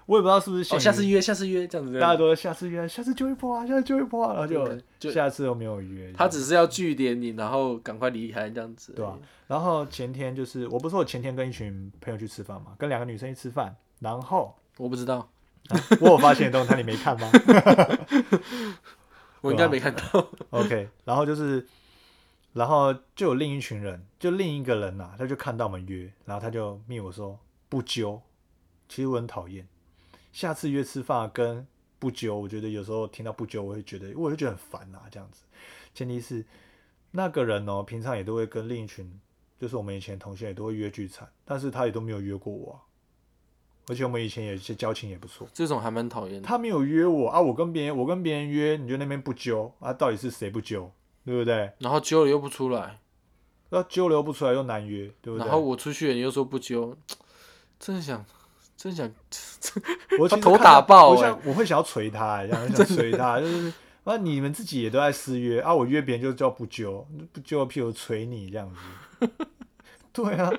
[0.07, 1.99] 我也不知道是不是哦哦，下次约，下次约，这样子。
[1.99, 8.93] 大家都说下次约，下次就会破啊，下次就会破啊，然后就就下次都没有约，他只是要据点你，然后赶快离开这样子。
[8.93, 9.17] 对吧？
[9.47, 15.29] 然后前天就是，我不是说我前天跟一群朋友去吃饭嘛，跟两个女生去吃饭，然后、我不知道，
[15.69, 17.29] 啊我有发现动态，你没看吗？
[19.41, 20.27] 我应该没看到。
[20.49, 21.65] OK，然后就是，
[22.53, 27.37] 然后就有另一群人，就另一个人呐、他就看到我们约，然后他就密我说
[27.69, 28.21] 不揪，
[28.89, 29.67] 其实我很讨厌，
[30.37, 31.65] 下次约吃饭跟
[31.97, 35.41] 不揪，我觉得有时候听到不揪，我会觉得我就觉得很烦呐、这样子。
[35.95, 36.45] 前提是
[37.09, 39.19] 那个人哦，平常也都会跟另一群，
[39.59, 42.77] 就是我们以前同学也都会约聚餐，但是他也都没有约过我啊、
[43.87, 45.47] 而且我们以前也是交情也不错。
[45.51, 46.47] 这种还蛮讨厌的。
[46.47, 50.91] 他没有约我啊，我跟别人我跟别人约，你就那边不揪啊，到底是谁不揪，
[51.25, 51.71] 对不对？
[51.79, 52.99] 然后揪了又不出来，
[53.71, 55.47] 那揪了又不出来又难约，对不对？
[55.47, 56.95] 然后我出去了你又说不揪，
[57.79, 58.23] 真想，
[58.77, 59.11] 真想，
[60.19, 63.73] 我头打爆欸我想我会想要捶他、欸，这样想捶他，就是
[64.03, 69.29] 啊你们自己也都在私约啊，我约别人就叫不揪，不揪屁股捶你这样子。
[70.13, 70.51] 对啊，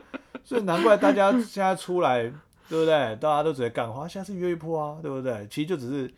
[0.45, 2.23] 所以难怪大家现在出来，
[2.69, 3.17] 对不对？
[3.17, 5.47] 大家都只会干话，下次约一波啊，对不对？
[5.49, 6.13] 其实就只是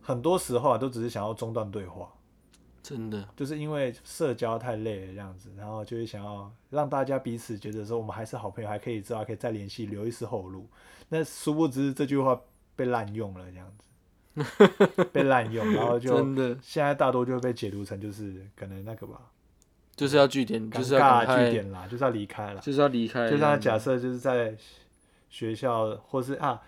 [0.00, 2.08] 很多时候啊，都只是想要中断对话。
[2.88, 10.68] 真的，就是因为社交太累了这样子，然后就会想要让大家彼此觉得说我们还是好朋友，还可以知道还可以再联系，留一丝后路。
[11.08, 12.40] 那殊不知这句话
[12.76, 19.20] 被滥用了，这样子 被滥用，然后就真的现在大多就会被解读成就是可能那个吧，
[19.96, 22.60] 就是要据点，就是要尬据，点啦，就是要离开了。
[22.60, 23.28] 就是要离开。
[23.28, 24.56] 就像假设就是在
[25.28, 26.62] 学校或是啊。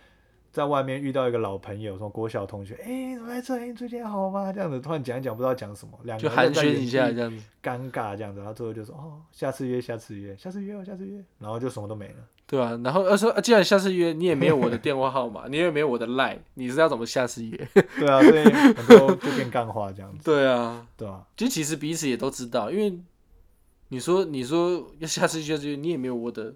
[0.51, 3.66] 在外面遇到一个老朋友，什么国小同学，哎、怎么在这里？
[3.66, 4.53] 你最近好吗？
[4.53, 7.42] 这样子突然讲一讲，不知道讲什么，两个寒暄一下这样子。
[7.62, 12.14] 尴尬这样子，然后最后就说哦，下次约，下次约，下次约哦，下次约，然后就什么都没了。
[12.46, 17.68] 对啊，然后他说，啊既然下次约你也没有我的电话号码， 你也没有我的 line，你是要怎么下次约？
[18.01, 22.99] 对啊，所以很多就变干话这样子， 对啊，对啊、就其实彼此也都知道，因为
[23.90, 26.55] 你说你说要下次约，你也没有我的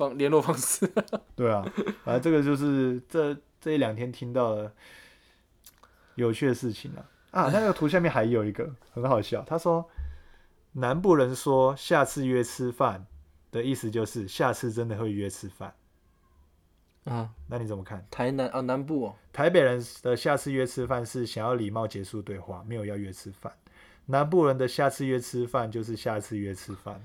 [0.00, 0.90] 方联络方式。
[1.36, 1.62] 对啊，
[2.02, 4.72] 反正这个就是这这一两天听到的
[6.14, 7.04] 有趣的事情啊。
[7.32, 9.88] 啊，那个图下面还有一个很好笑，他说
[10.72, 13.06] 南部人说下次约吃饭
[13.52, 15.72] 的意思就是下次真的会约吃饭，
[17.04, 18.04] 啊，那你怎么看？
[18.10, 23.52] 台南啊，南部哦，台北人的下次约吃饭是想要礼貌结束对话，没有要约吃饭。
[24.06, 27.00] 南部人的下次约吃饭就是下次约吃饭。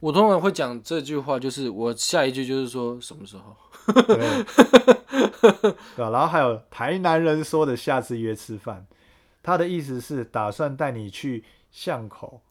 [0.00, 3.56] 我通常会讲这句话，就是我下一句就是说什么时候？
[4.02, 4.26] 对，
[6.04, 8.86] 啊，然后还有台南人说的下次约吃饭，
[9.42, 12.42] 他的意思是打算带你去巷口，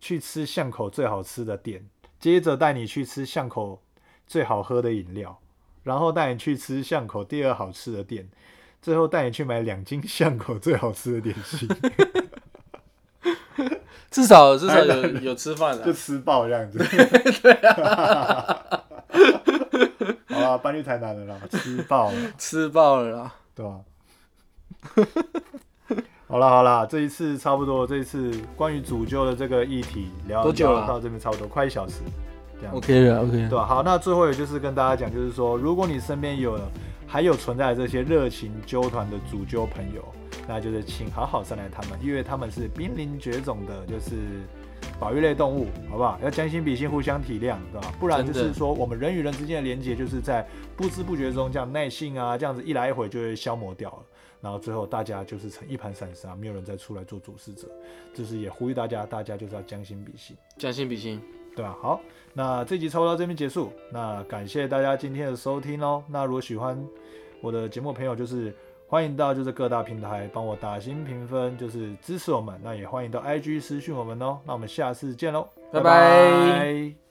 [0.00, 1.88] 去吃巷口最好吃的店，
[2.18, 3.82] 接着带你去吃巷口
[4.26, 5.38] 最好喝的饮料，
[5.84, 8.28] 然后带你去吃巷口第二好吃的店，
[8.82, 11.68] 最后带你去买两斤 巷口最好吃的点心，
[14.10, 16.78] 至少至少有有吃饭了 就的，吃爆这样子。
[17.42, 18.64] 对啊。
[20.28, 22.16] 好啦，搬去台南了啦，吃爆了。
[22.38, 23.34] 吃爆了啦。
[23.54, 23.80] 对吧、
[26.28, 31.94] 好了好了，这一次差不多，这一次关于主教的这个议题聊多久了到这边差不多快一小时，
[32.60, 36.56] 这样 OK 了，OK 对吧、好，那最后也就是跟大家讲，就是说，如果你身边有
[37.04, 40.04] 还有存在这些热情纠团的主教朋友，
[40.48, 44.16] 那就是请好好善待他们，因为他们是濒临绝种的，就是
[44.98, 46.18] 保育类动物，好不好？
[46.22, 47.92] 要将心比心，互相体谅，对吧？
[48.00, 53.98] 不然就是说，我们人与人之间的连接，就是在不知不觉中，这样耐性啊，这样子一来一回就会消磨掉了。
[54.40, 57.68] 然后最后大家就是成一盘散沙，没有人再出来做主事者，
[58.14, 60.36] 就是也呼吁大家，大家就是要将心比心。
[60.56, 61.20] 将心比心，
[61.56, 61.76] 对吧？
[61.82, 62.00] 好，
[62.32, 63.72] 那这集差不多到这边结束。
[63.92, 66.02] 那感谢大家今天的收听哦。
[66.08, 66.80] 那如果喜欢
[67.40, 68.54] 我的节目朋友，就是
[68.88, 72.58] 欢迎到就是各大平台帮我打新评分，就是支持我们。
[72.64, 74.38] 那也欢迎到 IG 私讯我们哦。
[74.46, 77.07] 那我们下次见喽，拜拜拜